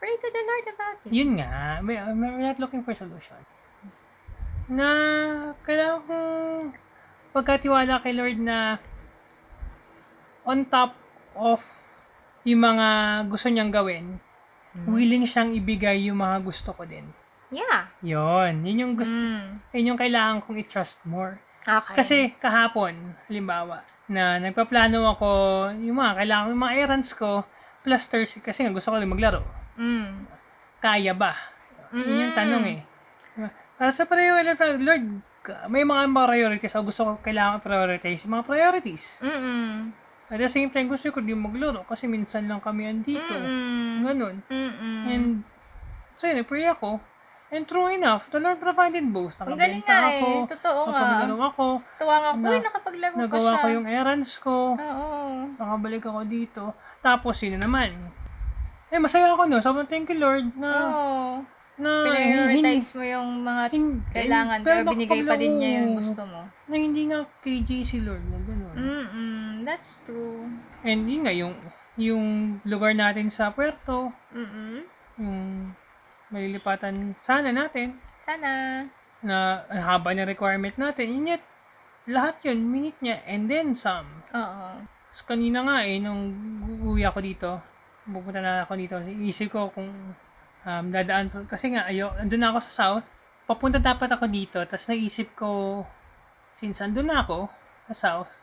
Pray 0.00 0.12
to 0.16 0.28
the 0.28 0.42
Lord 0.44 0.66
about 0.72 0.96
it. 1.04 1.10
Yun 1.12 1.30
nga, 1.40 1.80
we- 1.84 2.00
we're 2.00 2.48
not 2.48 2.60
looking 2.60 2.80
for 2.80 2.96
solution. 2.96 3.36
Na 4.72 4.88
kailangan 5.68 6.00
kong 6.08 6.64
pagkatiwala 7.36 8.00
kay 8.00 8.16
Lord 8.16 8.40
na 8.40 8.80
on 10.48 10.64
top 10.64 10.96
of 11.36 11.60
yung 12.46 12.64
mga 12.64 12.86
gusto 13.28 13.52
niyang 13.52 13.72
gawin, 13.74 14.16
willing 14.88 15.28
siyang 15.28 15.52
ibigay 15.52 16.08
yung 16.08 16.22
mga 16.24 16.40
gusto 16.40 16.72
ko 16.72 16.88
din. 16.88 17.04
Yeah. 17.52 17.90
Yon, 18.02 18.64
yun 18.66 18.82
yung 18.82 18.94
gusto, 18.98 19.14
Mm. 19.16 19.62
yun 19.76 19.88
yung 19.94 20.00
kailangan 20.00 20.42
kong 20.42 20.58
i-trust 20.62 21.04
more. 21.04 21.38
Okay. 21.66 21.94
Kasi 21.98 22.16
kahapon, 22.38 22.94
halimbawa, 23.26 23.82
na 24.06 24.38
nagpaplano 24.38 25.02
ako 25.18 25.30
yung 25.82 25.98
mga 25.98 26.22
kailangan 26.22 26.54
yung 26.54 26.62
mga 26.62 26.76
errands 26.78 27.10
ko 27.10 27.42
plus 27.82 28.06
Thursday 28.06 28.38
kasi 28.38 28.62
nga 28.62 28.70
gusto 28.70 28.94
ko 28.94 29.02
lang 29.02 29.10
maglaro. 29.10 29.42
Mm. 29.74 30.30
Kaya 30.78 31.10
ba? 31.10 31.34
Yun 31.90 32.30
yung 32.30 32.34
tanong 32.38 32.64
eh. 32.70 32.80
Para 33.76 33.90
sa 33.90 34.06
priority, 34.06 34.78
Lord, 34.78 35.06
may 35.66 35.82
mga 35.82 36.10
priorities 36.10 36.74
ako 36.74 36.84
gusto 36.90 37.02
ko 37.02 37.10
kailangan 37.22 37.62
prioritize 37.62 38.22
yung 38.26 38.34
mga 38.38 38.46
priorities. 38.46 39.04
Mm-mm. 39.22 39.90
At 40.26 40.42
the 40.42 40.50
same 40.50 40.74
time, 40.74 40.90
gusto 40.90 41.10
ko 41.14 41.22
din 41.22 41.38
maglaro 41.38 41.86
kasi 41.86 42.10
minsan 42.10 42.50
lang 42.50 42.58
kami 42.58 42.90
andito. 42.90 43.30
Mm-mm. 43.30 44.02
Ganun. 44.02 44.36
Mm-mm. 44.50 44.98
And, 45.06 45.26
so 46.18 46.26
yun, 46.26 46.42
pray 46.42 46.66
ako. 46.66 46.98
And 47.46 47.62
true 47.62 47.86
enough, 47.88 48.26
the 48.26 48.38
Lord 48.38 48.58
provided 48.58 49.06
both. 49.06 49.38
Ang 49.38 49.54
galing 49.54 49.78
nga 49.80 49.98
eh. 50.08 50.18
ako, 50.18 50.28
Totoo 50.50 50.80
nga. 50.84 50.98
nakapaglaro 51.22 51.36
ako, 51.40 51.66
Tuwa 51.94 52.16
nga. 52.18 52.30
Na- 52.34 52.50
Uy, 52.50 52.58
nakapaglaro 52.58 53.12
pa 53.12 53.20
nagawa 53.22 53.50
siya. 53.50 53.62
ko 53.62 53.66
yung 53.70 53.86
errands 53.86 54.32
ko, 54.36 54.54
Oo. 54.74 55.10
nakabalik 55.54 56.02
ako 56.02 56.20
dito. 56.26 56.62
Tapos, 57.00 57.38
na 57.46 57.58
naman. 57.60 57.94
Eh, 58.88 58.98
masaya 58.98 59.30
ako 59.30 59.46
no. 59.46 59.58
Sobrang 59.58 59.86
thank 59.86 60.06
you, 60.08 60.18
Lord, 60.18 60.50
na, 60.54 60.70
Oo. 60.84 61.14
na, 61.76 61.90
Prioritize 62.04 62.90
mo 62.92 63.04
yung 63.04 63.28
mga 63.40 63.62
hin- 63.70 64.02
kailangan, 64.10 64.56
hin- 64.56 64.66
pero 64.66 64.80
binigay 64.84 65.20
pa 65.22 65.34
din 65.36 65.52
niya 65.56 65.70
yung 65.80 65.90
gusto 65.96 66.22
mo. 66.24 66.50
Na 66.66 66.74
hindi 66.74 67.02
nga 67.06 67.22
KJ 67.40 67.70
si 67.84 67.98
Lord 68.00 68.24
na 68.24 68.38
gano'n. 68.42 68.74
Mm-mm. 68.74 69.38
That's 69.62 70.02
true. 70.02 70.50
And 70.82 71.06
yun 71.06 71.22
nga, 71.22 71.30
yung, 71.32 71.54
yung 71.96 72.24
lugar 72.62 72.90
natin 72.90 73.28
sa 73.28 73.50
Puerto, 73.50 74.10
Mm-mm. 74.30 74.82
yung 75.16 75.38
malilipatan 76.30 77.14
sana 77.22 77.54
natin, 77.54 77.96
Sana. 78.26 78.82
na 79.22 79.62
ang 79.70 79.82
haba 79.82 80.12
ng 80.12 80.26
requirement 80.26 80.74
natin, 80.74 81.06
and 81.14 81.26
yet, 81.36 81.42
lahat 82.06 82.38
yun, 82.46 82.62
minute 82.66 82.98
niya, 83.02 83.22
and 83.26 83.50
then 83.50 83.74
some. 83.74 84.06
Oo. 84.34 84.82
Tapos 84.82 85.22
kanina 85.24 85.64
nga 85.64 85.86
eh, 85.86 85.96
nung 86.02 86.22
uuwi 86.66 87.06
ako 87.06 87.18
dito, 87.22 87.50
pupunta 88.06 88.38
na 88.42 88.66
ako 88.66 88.72
dito, 88.78 88.94
isip 89.22 89.50
ko 89.54 89.72
kung 89.72 89.90
um, 90.66 90.84
dadaan 90.90 91.30
kasi 91.46 91.74
nga, 91.74 91.88
ayo, 91.88 92.12
andun 92.18 92.42
na 92.42 92.54
ako 92.54 92.58
sa 92.66 92.72
south, 92.74 93.18
papunta 93.46 93.78
dapat 93.78 94.10
ako 94.10 94.26
dito, 94.26 94.58
tapos 94.66 94.86
naisip 94.90 95.34
ko, 95.38 95.82
since 96.54 96.82
andun 96.82 97.06
na 97.08 97.22
ako, 97.22 97.46
sa 97.90 97.94
south, 97.94 98.42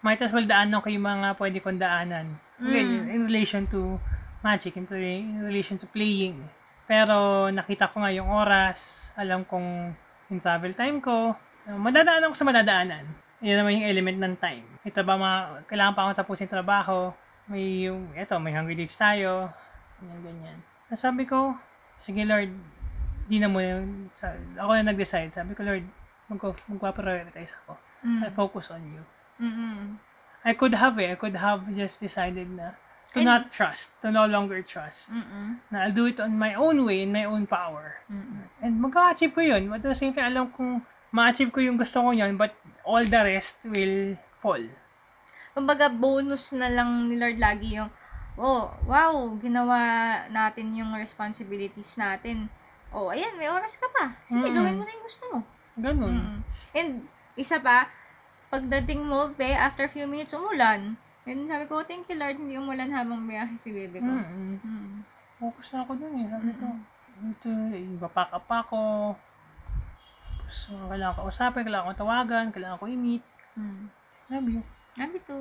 might 0.00 0.20
as 0.24 0.32
well 0.32 0.44
daanan 0.44 0.80
ko 0.80 0.88
yung 0.88 1.04
mga 1.04 1.36
pwede 1.36 1.58
kong 1.60 1.80
daanan. 1.80 2.40
Again, 2.60 3.08
in 3.08 3.24
relation 3.24 3.64
to 3.68 3.96
magic, 4.44 4.76
in, 4.76 4.84
play- 4.84 5.24
in 5.24 5.44
relation 5.44 5.80
to 5.80 5.88
playing. 5.88 6.40
Pero 6.90 7.46
nakita 7.54 7.86
ko 7.86 8.02
nga 8.02 8.10
yung 8.10 8.26
oras, 8.26 9.14
alam 9.14 9.46
kong 9.46 9.94
yung 10.26 10.42
travel 10.42 10.74
time 10.74 10.98
ko, 10.98 11.38
uh, 11.38 11.78
madadaanan 11.78 12.34
ko 12.34 12.36
sa 12.36 12.50
madadaanan. 12.50 13.06
Yun 13.38 13.62
naman 13.62 13.78
yung 13.78 13.86
element 13.86 14.18
ng 14.18 14.34
time. 14.42 14.66
Ito 14.82 15.06
ba 15.06 15.14
mga, 15.14 15.38
kailangan 15.70 15.94
pa 15.94 16.00
akong 16.02 16.18
tapusin 16.18 16.50
yung 16.50 16.56
trabaho, 16.58 17.14
may 17.46 17.86
yung, 17.86 18.10
eto, 18.18 18.42
may 18.42 18.50
hungry 18.50 18.74
dates 18.74 18.98
tayo, 18.98 19.54
ganyan, 20.02 20.18
ganyan. 20.26 20.58
Sabi 20.98 21.30
ko, 21.30 21.54
sige 22.02 22.26
Lord, 22.26 22.50
di 23.30 23.38
na 23.38 23.46
mo 23.46 23.62
yung, 23.62 24.10
sa, 24.10 24.34
ako 24.58 24.70
na 24.74 24.90
nag-decide, 24.90 25.30
sabi 25.30 25.54
ko 25.54 25.62
Lord, 25.62 25.86
mag 26.26 26.42
magpa-prioritize 26.42 27.54
ako. 27.62 27.78
Mm. 28.02 28.20
I 28.26 28.30
focus 28.34 28.66
on 28.74 28.82
you. 28.82 29.02
Mm-mm. 29.38 29.94
I 30.42 30.58
could 30.58 30.74
have 30.74 30.98
eh, 30.98 31.14
I 31.14 31.16
could 31.18 31.38
have 31.38 31.62
just 31.78 32.02
decided 32.02 32.50
na 32.50 32.74
to 33.10 33.18
And- 33.20 33.26
not 33.26 33.50
trust, 33.50 33.98
to 34.02 34.10
no 34.14 34.26
longer 34.26 34.62
trust. 34.62 35.10
Mm-mm. 35.10 35.58
Na 35.70 35.86
I'll 35.86 35.94
do 35.94 36.06
it 36.06 36.22
on 36.22 36.38
my 36.38 36.54
own 36.54 36.86
way, 36.86 37.02
in 37.02 37.10
my 37.10 37.26
own 37.26 37.46
power. 37.46 37.98
Mm-mm. 38.06 38.46
And 38.62 38.78
mag-achieve 38.78 39.34
ko 39.34 39.42
yun. 39.42 39.66
But 39.66 39.82
at 39.82 39.90
the 39.90 39.98
same 39.98 40.14
time, 40.14 40.30
alam 40.30 40.54
kong 40.54 40.82
ma-achieve 41.10 41.50
ko 41.50 41.58
yung 41.58 41.74
gusto 41.74 42.00
ko 42.06 42.14
yun, 42.14 42.38
but 42.38 42.54
all 42.86 43.02
the 43.02 43.22
rest 43.26 43.58
will 43.66 44.14
fall. 44.38 44.62
Kumbaga, 45.50 45.90
bonus 45.90 46.54
na 46.54 46.70
lang 46.70 47.10
ni 47.10 47.18
Lord 47.18 47.42
lagi 47.42 47.74
yung, 47.74 47.90
oh, 48.38 48.70
wow, 48.86 49.34
ginawa 49.42 49.78
natin 50.30 50.78
yung 50.78 50.94
responsibilities 50.94 51.98
natin. 51.98 52.46
Oh, 52.94 53.10
ayan, 53.10 53.34
may 53.34 53.50
oras 53.50 53.74
ka 53.74 53.90
pa. 53.90 54.14
Sige, 54.30 54.50
Mm. 54.50 54.54
gawin 54.54 54.76
mo 54.78 54.82
na 54.86 54.94
yung 54.94 55.06
gusto 55.06 55.24
mo. 55.34 55.38
Ganun. 55.78 56.14
Mm. 56.14 56.38
And, 56.78 56.90
isa 57.34 57.58
pa, 57.58 57.90
pagdating 58.50 59.02
mo, 59.02 59.34
be, 59.34 59.50
after 59.50 59.90
few 59.90 60.06
minutes, 60.06 60.34
umulan. 60.34 60.94
And 61.28 61.44
sabi 61.48 61.64
ko, 61.68 61.84
thank 61.84 62.08
you 62.08 62.16
Lord, 62.16 62.40
hindi 62.40 62.56
umulan 62.56 62.88
habang 62.92 63.28
biyahe 63.28 63.60
si 63.60 63.70
bebe 63.70 64.00
ko. 64.00 64.08
Mm. 64.08 64.56
Mm. 64.64 64.92
Focus 65.36 65.76
na 65.76 65.84
ako 65.84 65.92
dun 66.00 66.16
eh. 66.16 66.26
Sabi 66.32 66.52
ko, 66.56 66.66
ito, 67.20 67.50
ipapack 67.76 68.32
up 68.32 68.48
ako. 68.48 69.12
Tapos, 70.40 70.58
mga 70.72 70.86
kailangan 70.88 71.14
ko 71.14 71.20
usapin, 71.28 71.62
kailangan 71.68 71.88
ko 71.92 71.94
tawagan, 72.00 72.46
kailangan 72.50 72.80
ko 72.80 72.86
i-meet. 72.88 73.24
Mm. 73.54 73.84
Love 74.32 74.48
you. 74.48 74.62
Sabi 74.96 75.18
to. 75.28 75.38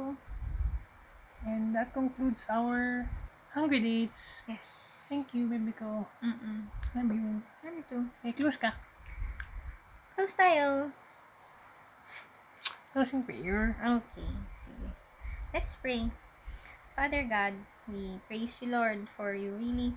And 1.48 1.72
that 1.72 1.96
concludes 1.96 2.46
our 2.52 3.08
hungry 3.56 3.80
dates. 3.80 4.44
Yes. 4.46 5.08
Thank 5.08 5.32
you, 5.34 5.48
baby 5.48 5.72
ko. 5.74 6.06
Mm-mm. 6.20 6.68
Love 6.94 7.14
you. 7.16 7.40
Sabi 7.64 7.82
to. 7.88 7.98
Eh, 8.28 8.36
close 8.36 8.60
ka. 8.60 8.76
Close 10.20 10.36
tayo. 10.36 10.92
Closing 12.92 13.24
prayer. 13.24 13.78
Okay. 13.80 14.30
Let's 15.54 15.76
pray. 15.76 16.14
Father 16.96 17.26
God, 17.26 17.54
we 17.90 18.22
praise 18.28 18.62
you, 18.62 18.70
Lord, 18.70 19.10
for 19.18 19.34
you 19.34 19.58
really 19.58 19.94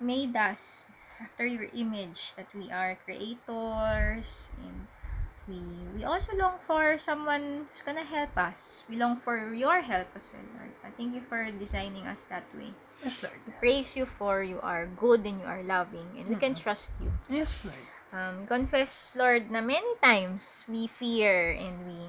made 0.00 0.34
us 0.34 0.86
after 1.22 1.46
your 1.46 1.70
image 1.70 2.34
that 2.34 2.50
we 2.50 2.70
are 2.74 2.98
creators 3.06 4.50
and 4.58 4.90
we 5.46 5.62
we 5.94 6.02
also 6.02 6.34
long 6.34 6.58
for 6.66 6.98
someone 6.98 7.70
who's 7.70 7.86
gonna 7.86 8.02
help 8.02 8.34
us. 8.34 8.82
We 8.90 8.96
long 8.96 9.22
for 9.22 9.54
your 9.54 9.78
help 9.78 10.10
as 10.16 10.26
well, 10.34 10.42
Lord. 10.58 10.74
I 10.82 10.90
thank 10.98 11.14
you 11.14 11.22
for 11.22 11.46
designing 11.54 12.10
us 12.10 12.26
that 12.34 12.50
way. 12.50 12.74
Yes, 13.04 13.22
Lord. 13.22 13.38
Praise 13.60 13.94
you 13.94 14.06
for 14.06 14.42
you 14.42 14.58
are 14.58 14.90
good 14.98 15.22
and 15.22 15.38
you 15.38 15.46
are 15.46 15.62
loving 15.62 16.18
and 16.18 16.26
we 16.26 16.34
can 16.34 16.58
trust 16.58 16.98
you. 16.98 17.12
Yes, 17.30 17.62
Lord. 17.62 17.86
Um, 18.10 18.42
we 18.42 18.46
confess, 18.50 19.14
Lord, 19.14 19.50
na 19.54 19.62
many 19.62 19.94
times 20.02 20.66
we 20.66 20.90
fear 20.90 21.54
and 21.54 21.86
we 21.86 22.00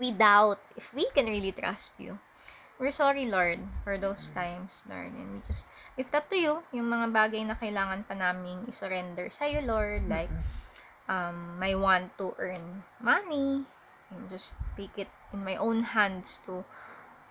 we 0.00 0.10
doubt 0.10 0.58
if 0.74 0.90
we 0.96 1.06
can 1.12 1.28
really 1.28 1.52
trust 1.52 2.00
you. 2.00 2.18
We're 2.80 2.96
sorry, 2.96 3.28
Lord, 3.28 3.60
for 3.84 4.00
those 4.00 4.32
times, 4.32 4.88
Lord. 4.88 5.12
And 5.12 5.36
we 5.36 5.40
just 5.44 5.68
lift 6.00 6.16
up 6.16 6.32
to 6.32 6.36
you 6.40 6.64
yung 6.72 6.88
mga 6.88 7.12
bagay 7.12 7.44
na 7.44 7.60
kailangan 7.60 8.08
pa 8.08 8.16
naming 8.16 8.64
isurrender 8.64 9.28
sa'yo, 9.28 9.60
Lord. 9.60 10.08
Like, 10.08 10.32
um, 11.04 11.60
my 11.60 11.76
want 11.76 12.16
to 12.16 12.32
earn 12.40 12.88
money 12.96 13.68
and 14.08 14.20
just 14.32 14.56
take 14.80 14.96
it 14.96 15.12
in 15.36 15.44
my 15.44 15.60
own 15.60 15.92
hands 15.92 16.40
to 16.48 16.64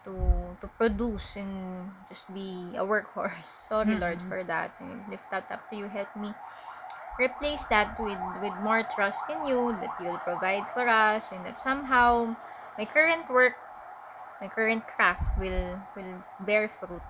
to 0.05 0.13
to 0.62 0.67
produce 0.77 1.36
and 1.36 1.89
just 2.13 2.29
be 2.29 2.77
a 2.77 2.86
workhorse. 2.86 3.49
Sorry, 3.73 3.97
Lord, 3.97 4.21
for 4.29 4.45
that. 4.45 4.77
And 4.77 5.01
lift 5.10 5.25
that 5.34 5.49
up 5.49 5.65
to 5.73 5.75
you. 5.75 5.89
Help 5.89 6.13
me 6.13 6.29
replace 7.19 7.65
that 7.73 7.97
with 7.97 8.21
with 8.39 8.53
more 8.62 8.86
trust 8.95 9.27
in 9.34 9.43
you 9.49 9.73
that 9.82 9.91
you'll 9.97 10.21
provide 10.23 10.69
for 10.71 10.88
us 10.88 11.34
and 11.34 11.41
that 11.43 11.60
somehow 11.60 12.38
my 12.80 12.86
current 12.88 13.28
work 13.30 13.60
my 14.39 14.48
current 14.48 14.88
craft 14.88 15.24
will 15.38 15.84
will 15.96 16.24
bear 16.39 16.72
fruit 16.72 17.04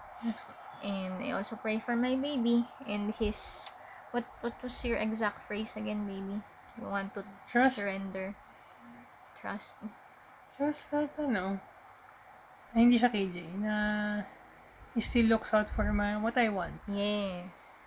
and 0.83 1.21
I 1.21 1.31
also 1.37 1.55
pray 1.55 1.79
for 1.79 1.95
my 1.95 2.15
baby 2.17 2.65
and 2.89 3.13
his 3.13 3.69
what 4.11 4.25
what 4.41 4.57
was 4.65 4.73
your 4.83 4.97
exact 4.97 5.45
phrase 5.47 5.77
again 5.77 6.09
baby 6.09 6.41
you 6.81 6.87
want 6.89 7.13
to 7.13 7.23
Trust. 7.47 7.77
surrender 7.77 8.35
trust 9.41 9.77
Trust 10.59 10.91
that, 10.91 11.15
ano, 11.15 11.55
na 12.75 12.77
hindi 12.83 12.99
siya 12.99 13.07
KJ, 13.07 13.63
na 13.63 13.73
he 14.91 14.99
still 14.99 15.31
looks 15.31 15.55
out 15.55 15.71
for 15.71 15.87
my, 15.95 16.19
what 16.19 16.35
I 16.35 16.51
want. 16.51 16.75
yes 16.91 17.79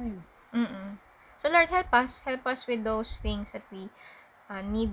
Ayun. 0.00 0.20
Mm-mm. 0.52 0.98
So 1.38 1.48
Lord, 1.48 1.68
help 1.68 1.88
us. 1.92 2.22
Help 2.22 2.46
us 2.46 2.66
with 2.66 2.84
those 2.84 3.16
things 3.18 3.52
that 3.52 3.64
we 3.72 3.90
uh, 4.52 4.60
need 4.60 4.92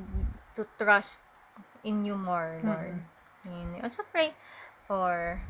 to 0.55 0.65
trust 0.79 1.19
in 1.83 2.05
you 2.05 2.15
more, 2.15 2.61
Lord. 2.63 2.95
And 3.43 3.75
I 3.77 3.83
also 3.83 4.03
pray 4.11 4.33
for 4.87 5.41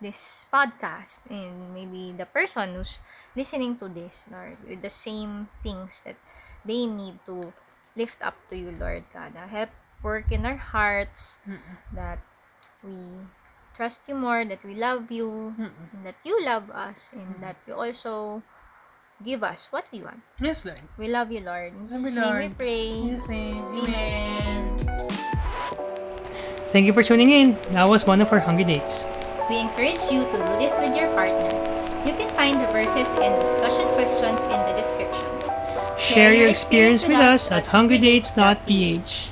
this 0.00 0.46
podcast 0.52 1.20
and 1.30 1.74
maybe 1.74 2.14
the 2.16 2.26
person 2.26 2.74
who's 2.74 2.98
listening 3.36 3.78
to 3.78 3.88
this, 3.88 4.26
Lord, 4.30 4.58
with 4.68 4.82
the 4.82 4.90
same 4.90 5.48
things 5.62 6.02
that 6.06 6.16
they 6.64 6.86
need 6.86 7.18
to 7.26 7.52
lift 7.96 8.22
up 8.22 8.34
to 8.50 8.56
you, 8.56 8.74
Lord 8.78 9.04
God. 9.12 9.34
Uh, 9.36 9.46
help 9.46 9.70
work 10.02 10.30
in 10.30 10.46
our 10.46 10.56
hearts 10.58 11.38
Mm-mm. 11.48 11.78
that 11.94 12.18
we 12.82 13.26
trust 13.76 14.08
you 14.08 14.14
more, 14.14 14.44
that 14.44 14.64
we 14.64 14.74
love 14.74 15.10
you, 15.10 15.54
Mm-mm. 15.58 15.88
and 15.94 16.06
that 16.06 16.16
you 16.24 16.38
love 16.44 16.70
us, 16.70 17.12
and 17.12 17.42
that 17.42 17.56
you 17.66 17.74
also 17.74 18.42
give 19.24 19.42
us 19.42 19.68
what 19.70 19.84
we 19.92 20.02
want. 20.02 20.20
Yes, 20.40 20.64
Lord. 20.64 20.80
We 20.98 21.08
love 21.08 21.30
you, 21.32 21.40
Lord. 21.40 21.72
In 21.72 21.90
Love 21.90 22.00
you, 22.02 22.08
Jesus' 22.10 22.14
name 22.16 22.34
we 22.34 22.40
Lord. 22.42 22.58
pray. 22.58 22.88
Yes, 22.90 23.28
name. 23.28 23.64
Amen. 23.74 24.78
Thank 26.70 26.86
you 26.86 26.92
for 26.92 27.02
tuning 27.02 27.30
in. 27.30 27.56
That 27.72 27.88
was 27.88 28.06
one 28.06 28.20
of 28.20 28.32
our 28.32 28.38
hungry 28.40 28.64
dates. 28.64 29.04
We 29.48 29.58
encourage 29.60 30.00
you 30.10 30.24
to 30.24 30.36
do 30.36 30.52
this 30.56 30.78
with 30.78 30.96
your 30.96 31.12
partner. 31.12 31.52
You 32.06 32.14
can 32.14 32.30
find 32.34 32.58
the 32.58 32.66
verses 32.72 33.08
and 33.20 33.38
discussion 33.40 33.86
questions 33.94 34.42
in 34.44 34.58
the 34.66 34.72
description. 34.74 35.28
Share 35.98 36.34
your 36.34 36.48
experience 36.48 37.06
with 37.06 37.16
us 37.16 37.52
at 37.52 37.66
hungrydates.ph. 37.66 39.28